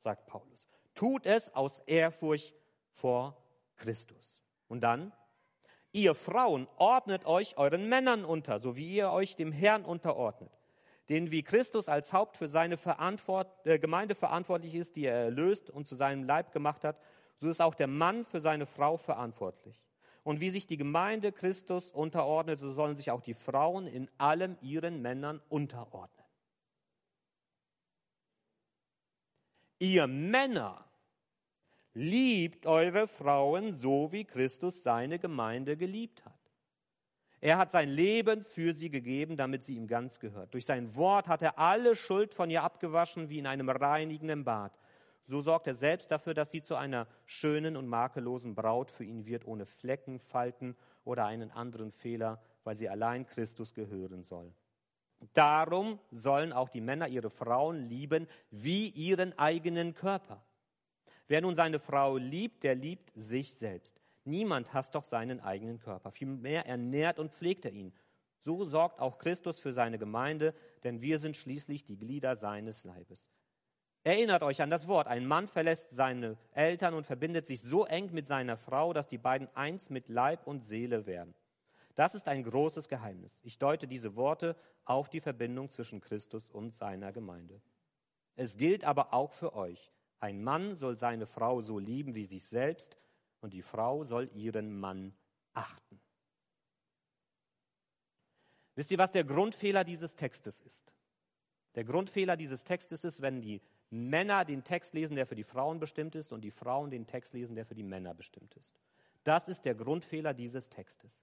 sagt 0.02 0.26
Paulus. 0.26 0.68
Tut 0.94 1.26
es 1.26 1.54
aus 1.54 1.78
Ehrfurcht 1.86 2.54
vor 2.90 3.42
Christus. 3.76 4.40
Und 4.68 4.80
dann, 4.80 5.12
ihr 5.92 6.14
Frauen, 6.14 6.68
ordnet 6.76 7.24
euch 7.24 7.56
euren 7.56 7.88
Männern 7.88 8.24
unter, 8.24 8.58
so 8.58 8.76
wie 8.76 8.94
ihr 8.94 9.10
euch 9.10 9.36
dem 9.36 9.52
Herrn 9.52 9.84
unterordnet. 9.84 10.61
Den 11.08 11.30
wie 11.30 11.42
Christus 11.42 11.88
als 11.88 12.12
Haupt 12.12 12.36
für 12.36 12.48
seine 12.48 12.76
Verantwort 12.76 13.66
äh, 13.66 13.78
Gemeinde 13.78 14.14
verantwortlich 14.14 14.74
ist, 14.74 14.96
die 14.96 15.04
er 15.04 15.16
erlöst 15.16 15.68
und 15.68 15.86
zu 15.86 15.94
seinem 15.94 16.24
Leib 16.24 16.52
gemacht 16.52 16.84
hat, 16.84 16.98
so 17.38 17.48
ist 17.48 17.60
auch 17.60 17.74
der 17.74 17.88
Mann 17.88 18.24
für 18.24 18.40
seine 18.40 18.66
Frau 18.66 18.96
verantwortlich. 18.96 19.82
Und 20.22 20.40
wie 20.40 20.50
sich 20.50 20.68
die 20.68 20.76
Gemeinde 20.76 21.32
Christus 21.32 21.90
unterordnet, 21.90 22.60
so 22.60 22.70
sollen 22.70 22.96
sich 22.96 23.10
auch 23.10 23.20
die 23.20 23.34
Frauen 23.34 23.88
in 23.88 24.08
allem 24.18 24.56
ihren 24.60 25.02
Männern 25.02 25.40
unterordnen. 25.48 26.24
Ihr 29.80 30.06
Männer 30.06 30.84
liebt 31.94 32.66
eure 32.66 33.08
Frauen 33.08 33.76
so, 33.76 34.12
wie 34.12 34.24
Christus 34.24 34.84
seine 34.84 35.18
Gemeinde 35.18 35.76
geliebt 35.76 36.24
hat. 36.24 36.31
Er 37.42 37.58
hat 37.58 37.72
sein 37.72 37.88
Leben 37.88 38.44
für 38.44 38.72
sie 38.72 38.88
gegeben, 38.88 39.36
damit 39.36 39.64
sie 39.64 39.74
ihm 39.74 39.88
ganz 39.88 40.20
gehört. 40.20 40.54
Durch 40.54 40.64
sein 40.64 40.94
Wort 40.94 41.26
hat 41.26 41.42
er 41.42 41.58
alle 41.58 41.96
Schuld 41.96 42.34
von 42.34 42.48
ihr 42.50 42.62
abgewaschen, 42.62 43.30
wie 43.30 43.40
in 43.40 43.48
einem 43.48 43.68
reinigenden 43.68 44.44
Bad. 44.44 44.78
So 45.24 45.42
sorgt 45.42 45.66
er 45.66 45.74
selbst 45.74 46.12
dafür, 46.12 46.34
dass 46.34 46.52
sie 46.52 46.62
zu 46.62 46.76
einer 46.76 47.08
schönen 47.26 47.76
und 47.76 47.88
makellosen 47.88 48.54
Braut 48.54 48.92
für 48.92 49.02
ihn 49.02 49.26
wird, 49.26 49.44
ohne 49.44 49.66
Flecken, 49.66 50.20
Falten 50.20 50.76
oder 51.04 51.26
einen 51.26 51.50
anderen 51.50 51.90
Fehler, 51.90 52.40
weil 52.62 52.76
sie 52.76 52.88
allein 52.88 53.26
Christus 53.26 53.74
gehören 53.74 54.22
soll. 54.22 54.54
Darum 55.32 55.98
sollen 56.12 56.52
auch 56.52 56.68
die 56.68 56.80
Männer 56.80 57.08
ihre 57.08 57.30
Frauen 57.30 57.88
lieben 57.88 58.28
wie 58.52 58.88
ihren 58.90 59.36
eigenen 59.36 59.94
Körper. 59.94 60.44
Wer 61.26 61.40
nun 61.40 61.56
seine 61.56 61.80
Frau 61.80 62.18
liebt, 62.18 62.62
der 62.62 62.76
liebt 62.76 63.10
sich 63.16 63.54
selbst. 63.54 64.01
Niemand 64.24 64.72
hasst 64.72 64.94
doch 64.94 65.04
seinen 65.04 65.40
eigenen 65.40 65.78
Körper. 65.78 66.10
Vielmehr 66.10 66.66
ernährt 66.66 67.18
und 67.18 67.32
pflegt 67.32 67.64
er 67.64 67.72
ihn. 67.72 67.92
So 68.38 68.64
sorgt 68.64 69.00
auch 69.00 69.18
Christus 69.18 69.58
für 69.58 69.72
seine 69.72 69.98
Gemeinde, 69.98 70.54
denn 70.84 71.00
wir 71.00 71.18
sind 71.18 71.36
schließlich 71.36 71.84
die 71.84 71.98
Glieder 71.98 72.36
seines 72.36 72.84
Leibes. 72.84 73.28
Erinnert 74.04 74.42
euch 74.42 74.60
an 74.60 74.70
das 74.70 74.88
Wort. 74.88 75.06
Ein 75.06 75.26
Mann 75.26 75.46
verlässt 75.46 75.90
seine 75.90 76.36
Eltern 76.52 76.94
und 76.94 77.06
verbindet 77.06 77.46
sich 77.46 77.62
so 77.62 77.84
eng 77.84 78.12
mit 78.12 78.26
seiner 78.26 78.56
Frau, 78.56 78.92
dass 78.92 79.06
die 79.06 79.18
beiden 79.18 79.48
eins 79.54 79.90
mit 79.90 80.08
Leib 80.08 80.46
und 80.46 80.60
Seele 80.60 81.06
werden. 81.06 81.34
Das 81.94 82.14
ist 82.14 82.26
ein 82.26 82.42
großes 82.42 82.88
Geheimnis. 82.88 83.38
Ich 83.44 83.58
deute 83.58 83.86
diese 83.86 84.16
Worte 84.16 84.56
auf 84.84 85.08
die 85.08 85.20
Verbindung 85.20 85.70
zwischen 85.70 86.00
Christus 86.00 86.50
und 86.50 86.74
seiner 86.74 87.12
Gemeinde. 87.12 87.60
Es 88.34 88.56
gilt 88.56 88.82
aber 88.84 89.12
auch 89.12 89.32
für 89.32 89.54
euch. 89.54 89.92
Ein 90.18 90.42
Mann 90.42 90.74
soll 90.74 90.96
seine 90.96 91.26
Frau 91.26 91.60
so 91.60 91.78
lieben 91.78 92.14
wie 92.14 92.24
sich 92.24 92.46
selbst 92.46 92.96
und 93.42 93.52
die 93.52 93.62
Frau 93.62 94.04
soll 94.04 94.30
ihren 94.34 94.78
Mann 94.78 95.12
achten. 95.52 96.00
Wisst 98.74 98.90
ihr, 98.90 98.98
was 98.98 99.10
der 99.10 99.24
Grundfehler 99.24 99.84
dieses 99.84 100.16
Textes 100.16 100.62
ist? 100.62 100.94
Der 101.74 101.84
Grundfehler 101.84 102.36
dieses 102.36 102.64
Textes 102.64 103.04
ist, 103.04 103.20
wenn 103.20 103.42
die 103.42 103.60
Männer 103.90 104.46
den 104.46 104.64
Text 104.64 104.94
lesen, 104.94 105.16
der 105.16 105.26
für 105.26 105.34
die 105.34 105.44
Frauen 105.44 105.78
bestimmt 105.78 106.14
ist, 106.14 106.32
und 106.32 106.40
die 106.40 106.50
Frauen 106.50 106.90
den 106.90 107.06
Text 107.06 107.34
lesen, 107.34 107.54
der 107.54 107.66
für 107.66 107.74
die 107.74 107.82
Männer 107.82 108.14
bestimmt 108.14 108.54
ist. 108.54 108.80
Das 109.24 109.48
ist 109.48 109.66
der 109.66 109.74
Grundfehler 109.74 110.32
dieses 110.32 110.70
Textes. 110.70 111.22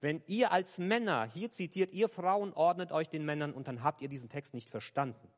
Wenn 0.00 0.22
ihr 0.26 0.52
als 0.52 0.78
Männer, 0.78 1.24
hier 1.26 1.50
zitiert, 1.50 1.90
ihr 1.90 2.08
Frauen 2.08 2.52
ordnet 2.52 2.92
euch 2.92 3.08
den 3.08 3.24
Männern 3.24 3.52
und 3.52 3.68
dann 3.68 3.82
habt 3.82 4.00
ihr 4.00 4.08
diesen 4.08 4.28
Text 4.28 4.54
nicht 4.54 4.70
verstanden. 4.70 5.28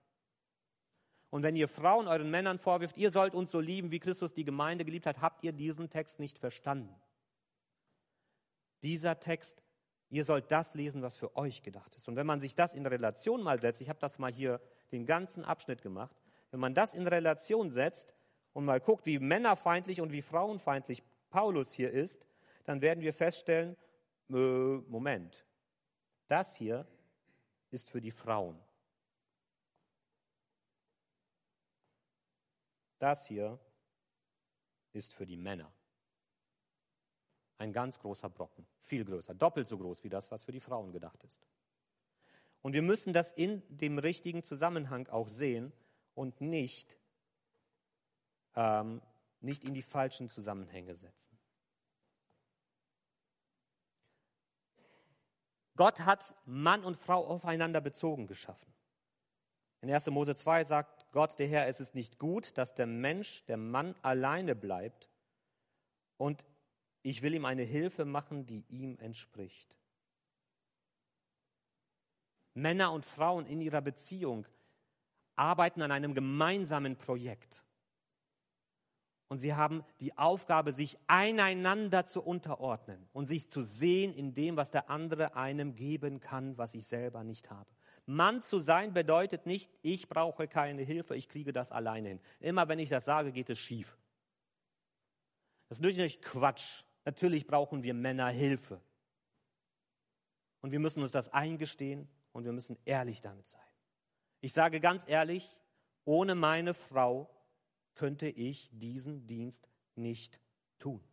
Und 1.31 1.43
wenn 1.43 1.57
ihr 1.57 1.69
Frauen 1.69 2.09
euren 2.09 2.31
Männern 2.31 2.59
vorwirft, 2.59 2.97
ihr 2.97 3.11
sollt 3.11 3.35
uns 3.35 3.51
so 3.51 3.61
lieben, 3.61 3.91
wie 3.91 3.99
Christus 3.99 4.33
die 4.33 4.45
Gemeinde 4.45 4.85
geliebt 4.85 5.07
hat, 5.07 5.21
habt 5.21 5.45
ihr 5.45 5.53
diesen 5.53 5.91
Text 5.91 6.21
nicht 6.21 6.39
verstanden. 6.39 6.95
Dieser 8.83 9.21
Text, 9.21 9.63
ihr 10.09 10.25
sollt 10.25 10.51
das 10.51 10.75
lesen, 10.75 11.03
was 11.03 11.17
für 11.17 11.37
euch 11.37 11.63
gedacht 11.63 11.95
ist. 11.97 12.09
Und 12.09 12.17
wenn 12.17 12.27
man 12.27 12.41
sich 12.41 12.55
das 12.55 12.75
in 12.75 12.87
Relation 12.87 13.43
mal 13.43 13.61
setzt, 13.61 13.81
ich 13.83 13.89
habe 13.89 13.99
das 13.99 14.19
mal 14.19 14.33
hier 14.33 14.61
den 14.91 15.05
ganzen 15.05 15.45
Abschnitt 15.45 15.83
gemacht, 15.83 16.17
wenn 16.51 16.61
man 16.61 16.75
das 16.75 16.95
in 16.95 17.07
Relation 17.07 17.71
setzt 17.71 18.15
und 18.55 18.65
mal 18.65 18.81
guckt, 18.81 19.05
wie 19.05 19.19
männerfeindlich 19.19 20.01
und 20.01 20.13
wie 20.13 20.23
frauenfeindlich 20.23 21.03
Paulus 21.29 21.73
hier 21.73 21.91
ist, 21.91 22.27
dann 22.65 22.81
werden 22.81 23.01
wir 23.03 23.13
feststellen, 23.13 23.77
äh, 24.31 24.35
Moment, 24.35 25.45
das 26.29 26.55
hier 26.55 26.87
ist 27.71 27.91
für 27.91 28.01
die 28.01 28.11
Frauen. 28.11 28.59
Das 32.99 33.27
hier 33.27 33.59
ist 34.93 35.15
für 35.15 35.27
die 35.27 35.37
Männer. 35.37 35.73
Ein 37.59 37.73
ganz 37.73 37.99
großer 37.99 38.29
Brocken, 38.29 38.67
viel 38.83 39.05
größer, 39.05 39.35
doppelt 39.35 39.67
so 39.67 39.77
groß 39.79 40.05
wie 40.05 40.09
das, 40.09 40.31
was 40.31 40.45
für 40.45 40.53
die 40.53 40.61
Frauen 40.61 40.93
gedacht 40.93 41.23
ist. 41.25 41.47
Und 42.63 42.73
wir 42.73 42.83
müssen 42.83 43.13
das 43.13 43.33
in 43.33 43.63
dem 43.69 43.99
richtigen 43.99 44.43
Zusammenhang 44.43 45.09
auch 45.09 45.29
sehen 45.29 45.73
und 46.15 46.41
nicht, 46.41 46.99
ähm, 48.55 49.01
nicht 49.41 49.65
in 49.65 49.75
die 49.75 49.83
falschen 49.83 50.29
Zusammenhänge 50.29 50.95
setzen. 50.97 51.39
Gott 55.77 56.01
hat 56.01 56.35
Mann 56.45 56.83
und 56.83 56.97
Frau 56.97 57.25
aufeinander 57.25 57.81
bezogen 57.81 58.27
geschaffen. 58.27 58.75
In 59.81 59.93
1. 59.93 60.07
Mose 60.09 60.35
2 60.35 60.65
Gott, 61.11 61.39
der 61.39 61.49
Herr, 61.49 61.67
es 61.67 61.81
ist 61.81 61.95
nicht 61.95 62.19
gut, 62.19 62.57
dass 62.59 62.75
der 62.75 62.87
Mensch, 62.87 63.45
der 63.47 63.57
Mann 63.57 63.95
alleine 64.03 64.55
bleibt 64.55 65.09
und 66.17 66.45
ich 67.03 67.23
will 67.23 67.35
ihm 67.35 67.45
eine 67.45 67.63
Hilfe 67.63 68.05
machen, 68.05 68.47
die 68.47 68.65
ihm 68.69 68.99
entspricht. 68.99 69.75
Männer 72.55 72.93
und 72.93 73.07
Frauen 73.07 73.47
in 73.47 73.61
ihrer 73.61 73.81
Beziehung 73.81 74.47
arbeiten 75.37 75.81
an 75.83 75.93
einem 75.93 76.15
gemeinsamen 76.15 76.97
Projekt. 76.97 77.65
Und 79.29 79.39
sie 79.39 79.55
haben 79.55 79.85
die 80.01 80.17
Aufgabe, 80.17 80.73
sich 80.73 80.99
einander 81.07 82.05
zu 82.07 82.23
unterordnen 82.23 83.09
und 83.13 83.27
sich 83.27 83.51
zu 83.51 83.63
sehen 83.63 84.13
in 84.15 84.35
dem, 84.35 84.57
was 84.57 84.71
der 84.71 84.91
andere 84.91 85.37
einem 85.37 85.77
geben 85.77 86.19
kann, 86.19 86.57
was 86.57 86.75
ich 86.75 86.87
selber 86.87 87.25
nicht 87.25 87.51
habe. 87.51 87.71
Mann 88.09 88.41
zu 88.41 88.59
sein 88.59 88.95
bedeutet 88.95 89.45
nicht, 89.45 89.71
ich 89.83 90.09
brauche 90.09 90.49
keine 90.49 90.83
Hilfe, 90.83 91.15
ich 91.15 91.29
kriege 91.29 91.53
das 91.53 91.71
alleine 91.71 92.09
hin. 92.09 92.21
Immer 92.41 92.67
wenn 92.67 92.79
ich 92.79 92.89
das 92.89 93.05
sage, 93.05 93.33
geht 93.33 93.51
es 93.51 93.59
schief. 93.59 93.99
Das 95.69 95.77
ist 95.77 95.83
natürlich 95.83 96.23
Quatsch. 96.23 96.85
Natürlich 97.05 97.47
brauchen 97.47 97.83
wir 97.83 97.93
Männer 97.93 98.31
Hilfe. 98.31 98.81
Und 100.63 100.73
wir 100.73 100.79
müssen 100.79 101.03
uns 101.03 101.13
das 101.13 101.29
eingestehen 101.29 102.09
und 102.33 102.45
wir 102.45 102.53
müssen 102.53 102.79
ehrlich 102.87 103.21
damit 103.21 103.47
sein. 103.47 103.61
Ich 104.41 104.55
sage 104.55 104.81
ganz 104.81 105.07
ehrlich, 105.07 105.59
ohne 106.07 106.35
meine 106.35 106.73
Frau 106.73 107.29
könnte 107.95 108.29
ich 108.29 108.71
diesen 108.73 109.27
Dienst 109.27 109.69
nicht 109.97 110.41
tun. 110.79 111.05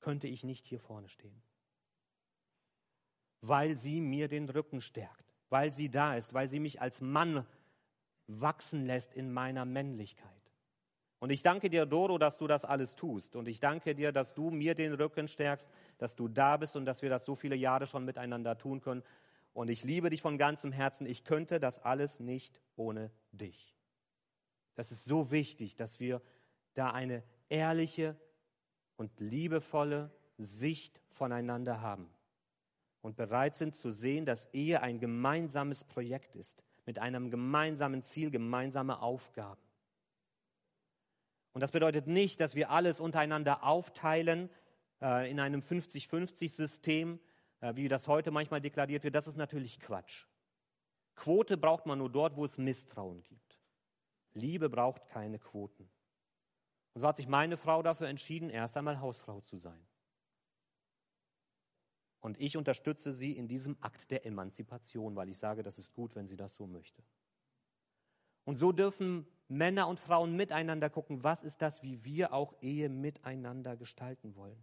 Könnte 0.00 0.26
ich 0.26 0.42
nicht 0.42 0.66
hier 0.66 0.80
vorne 0.80 1.08
stehen. 1.08 1.40
Weil 3.42 3.76
sie 3.76 4.00
mir 4.00 4.26
den 4.26 4.48
Rücken 4.48 4.80
stärkt, 4.80 5.25
weil 5.48 5.72
sie 5.72 5.90
da 5.90 6.16
ist, 6.16 6.34
weil 6.34 6.48
sie 6.48 6.60
mich 6.60 6.80
als 6.80 7.00
Mann 7.00 7.46
wachsen 8.26 8.84
lässt 8.86 9.14
in 9.14 9.32
meiner 9.32 9.64
Männlichkeit. 9.64 10.30
Und 11.18 11.30
ich 11.30 11.42
danke 11.42 11.70
dir, 11.70 11.86
Doro, 11.86 12.18
dass 12.18 12.36
du 12.36 12.46
das 12.46 12.64
alles 12.64 12.94
tust. 12.94 13.36
Und 13.36 13.48
ich 13.48 13.58
danke 13.58 13.94
dir, 13.94 14.12
dass 14.12 14.34
du 14.34 14.50
mir 14.50 14.74
den 14.74 14.92
Rücken 14.92 15.28
stärkst, 15.28 15.68
dass 15.98 16.14
du 16.14 16.28
da 16.28 16.56
bist 16.56 16.76
und 16.76 16.84
dass 16.84 17.02
wir 17.02 17.08
das 17.08 17.24
so 17.24 17.34
viele 17.34 17.56
Jahre 17.56 17.86
schon 17.86 18.04
miteinander 18.04 18.58
tun 18.58 18.80
können 18.80 19.02
und 19.56 19.70
ich 19.70 19.84
liebe 19.84 20.10
dich 20.10 20.20
von 20.20 20.36
ganzem 20.36 20.70
Herzen. 20.70 21.06
Ich 21.06 21.24
könnte 21.24 21.58
das 21.58 21.78
alles 21.78 22.20
nicht 22.20 22.60
ohne 22.76 23.10
dich. 23.32 23.74
Das 24.74 24.92
ist 24.92 25.06
so 25.06 25.30
wichtig, 25.30 25.76
dass 25.76 25.98
wir 25.98 26.20
da 26.74 26.90
eine 26.90 27.22
ehrliche 27.48 28.20
und 28.96 29.18
liebevolle 29.18 30.10
Sicht 30.36 31.00
voneinander 31.08 31.80
haben 31.80 32.06
und 33.06 33.16
bereit 33.16 33.54
sind 33.54 33.76
zu 33.76 33.92
sehen, 33.92 34.26
dass 34.26 34.52
Ehe 34.52 34.82
ein 34.82 34.98
gemeinsames 34.98 35.84
Projekt 35.84 36.34
ist, 36.34 36.64
mit 36.86 36.98
einem 36.98 37.30
gemeinsamen 37.30 38.02
Ziel, 38.02 38.32
gemeinsame 38.32 39.00
Aufgaben. 39.00 39.62
Und 41.52 41.60
das 41.60 41.70
bedeutet 41.70 42.08
nicht, 42.08 42.40
dass 42.40 42.56
wir 42.56 42.68
alles 42.70 42.98
untereinander 42.98 43.62
aufteilen 43.62 44.50
äh, 45.00 45.30
in 45.30 45.38
einem 45.38 45.60
50-50-System, 45.60 47.20
äh, 47.60 47.76
wie 47.76 47.86
das 47.86 48.08
heute 48.08 48.32
manchmal 48.32 48.60
deklariert 48.60 49.04
wird. 49.04 49.14
Das 49.14 49.28
ist 49.28 49.36
natürlich 49.36 49.78
Quatsch. 49.78 50.26
Quote 51.14 51.56
braucht 51.56 51.86
man 51.86 51.98
nur 51.98 52.10
dort, 52.10 52.36
wo 52.36 52.44
es 52.44 52.58
Misstrauen 52.58 53.22
gibt. 53.22 53.60
Liebe 54.34 54.68
braucht 54.68 55.06
keine 55.06 55.38
Quoten. 55.38 55.88
Und 56.94 57.02
so 57.02 57.06
hat 57.06 57.18
sich 57.18 57.28
meine 57.28 57.56
Frau 57.56 57.84
dafür 57.84 58.08
entschieden, 58.08 58.50
erst 58.50 58.76
einmal 58.76 59.00
Hausfrau 59.00 59.40
zu 59.40 59.58
sein. 59.58 59.86
Und 62.20 62.40
ich 62.40 62.56
unterstütze 62.56 63.12
sie 63.12 63.32
in 63.32 63.48
diesem 63.48 63.76
Akt 63.80 64.10
der 64.10 64.26
Emanzipation, 64.26 65.16
weil 65.16 65.28
ich 65.28 65.38
sage, 65.38 65.62
das 65.62 65.78
ist 65.78 65.92
gut, 65.92 66.14
wenn 66.16 66.26
sie 66.26 66.36
das 66.36 66.56
so 66.56 66.66
möchte. 66.66 67.02
Und 68.44 68.56
so 68.56 68.72
dürfen 68.72 69.26
Männer 69.48 69.88
und 69.88 70.00
Frauen 70.00 70.34
miteinander 70.34 70.90
gucken, 70.90 71.22
was 71.22 71.42
ist 71.42 71.62
das, 71.62 71.82
wie 71.82 72.04
wir 72.04 72.32
auch 72.32 72.54
Ehe 72.60 72.88
miteinander 72.88 73.76
gestalten 73.76 74.34
wollen. 74.36 74.62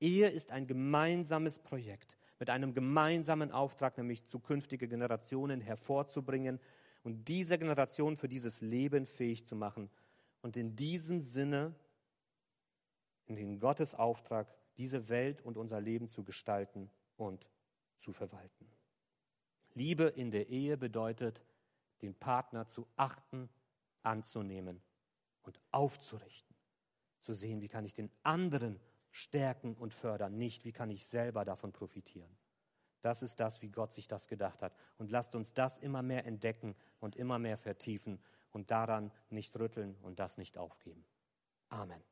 Ehe 0.00 0.28
ist 0.28 0.50
ein 0.50 0.66
gemeinsames 0.66 1.58
Projekt 1.58 2.18
mit 2.38 2.50
einem 2.50 2.74
gemeinsamen 2.74 3.52
Auftrag, 3.52 3.96
nämlich 3.98 4.24
zukünftige 4.24 4.88
Generationen 4.88 5.60
hervorzubringen 5.60 6.60
und 7.04 7.28
diese 7.28 7.58
Generation 7.58 8.16
für 8.16 8.28
dieses 8.28 8.60
Leben 8.60 9.06
fähig 9.06 9.46
zu 9.46 9.54
machen 9.54 9.90
und 10.40 10.56
in 10.56 10.74
diesem 10.74 11.20
Sinne, 11.20 11.74
in 13.26 13.36
den 13.36 13.60
Gottes 13.60 13.94
Auftrag, 13.94 14.52
diese 14.76 15.08
Welt 15.08 15.42
und 15.42 15.56
unser 15.56 15.80
Leben 15.80 16.08
zu 16.08 16.24
gestalten 16.24 16.90
und 17.16 17.46
zu 17.98 18.12
verwalten. 18.12 18.66
Liebe 19.74 20.04
in 20.04 20.30
der 20.30 20.48
Ehe 20.48 20.76
bedeutet, 20.76 21.42
den 22.02 22.14
Partner 22.14 22.66
zu 22.66 22.86
achten, 22.96 23.48
anzunehmen 24.02 24.82
und 25.42 25.60
aufzurichten. 25.70 26.56
Zu 27.20 27.34
sehen, 27.34 27.60
wie 27.60 27.68
kann 27.68 27.84
ich 27.84 27.94
den 27.94 28.10
anderen 28.22 28.80
stärken 29.10 29.74
und 29.76 29.94
fördern, 29.94 30.36
nicht 30.36 30.64
wie 30.64 30.72
kann 30.72 30.90
ich 30.90 31.06
selber 31.06 31.44
davon 31.44 31.72
profitieren. 31.72 32.36
Das 33.02 33.22
ist 33.22 33.40
das, 33.40 33.62
wie 33.62 33.68
Gott 33.68 33.92
sich 33.92 34.08
das 34.08 34.28
gedacht 34.28 34.62
hat. 34.62 34.74
Und 34.96 35.10
lasst 35.10 35.34
uns 35.34 35.52
das 35.52 35.78
immer 35.78 36.02
mehr 36.02 36.24
entdecken 36.24 36.74
und 37.00 37.16
immer 37.16 37.38
mehr 37.38 37.58
vertiefen 37.58 38.18
und 38.52 38.70
daran 38.70 39.12
nicht 39.28 39.56
rütteln 39.58 39.96
und 40.02 40.18
das 40.18 40.38
nicht 40.38 40.56
aufgeben. 40.56 41.04
Amen. 41.68 42.02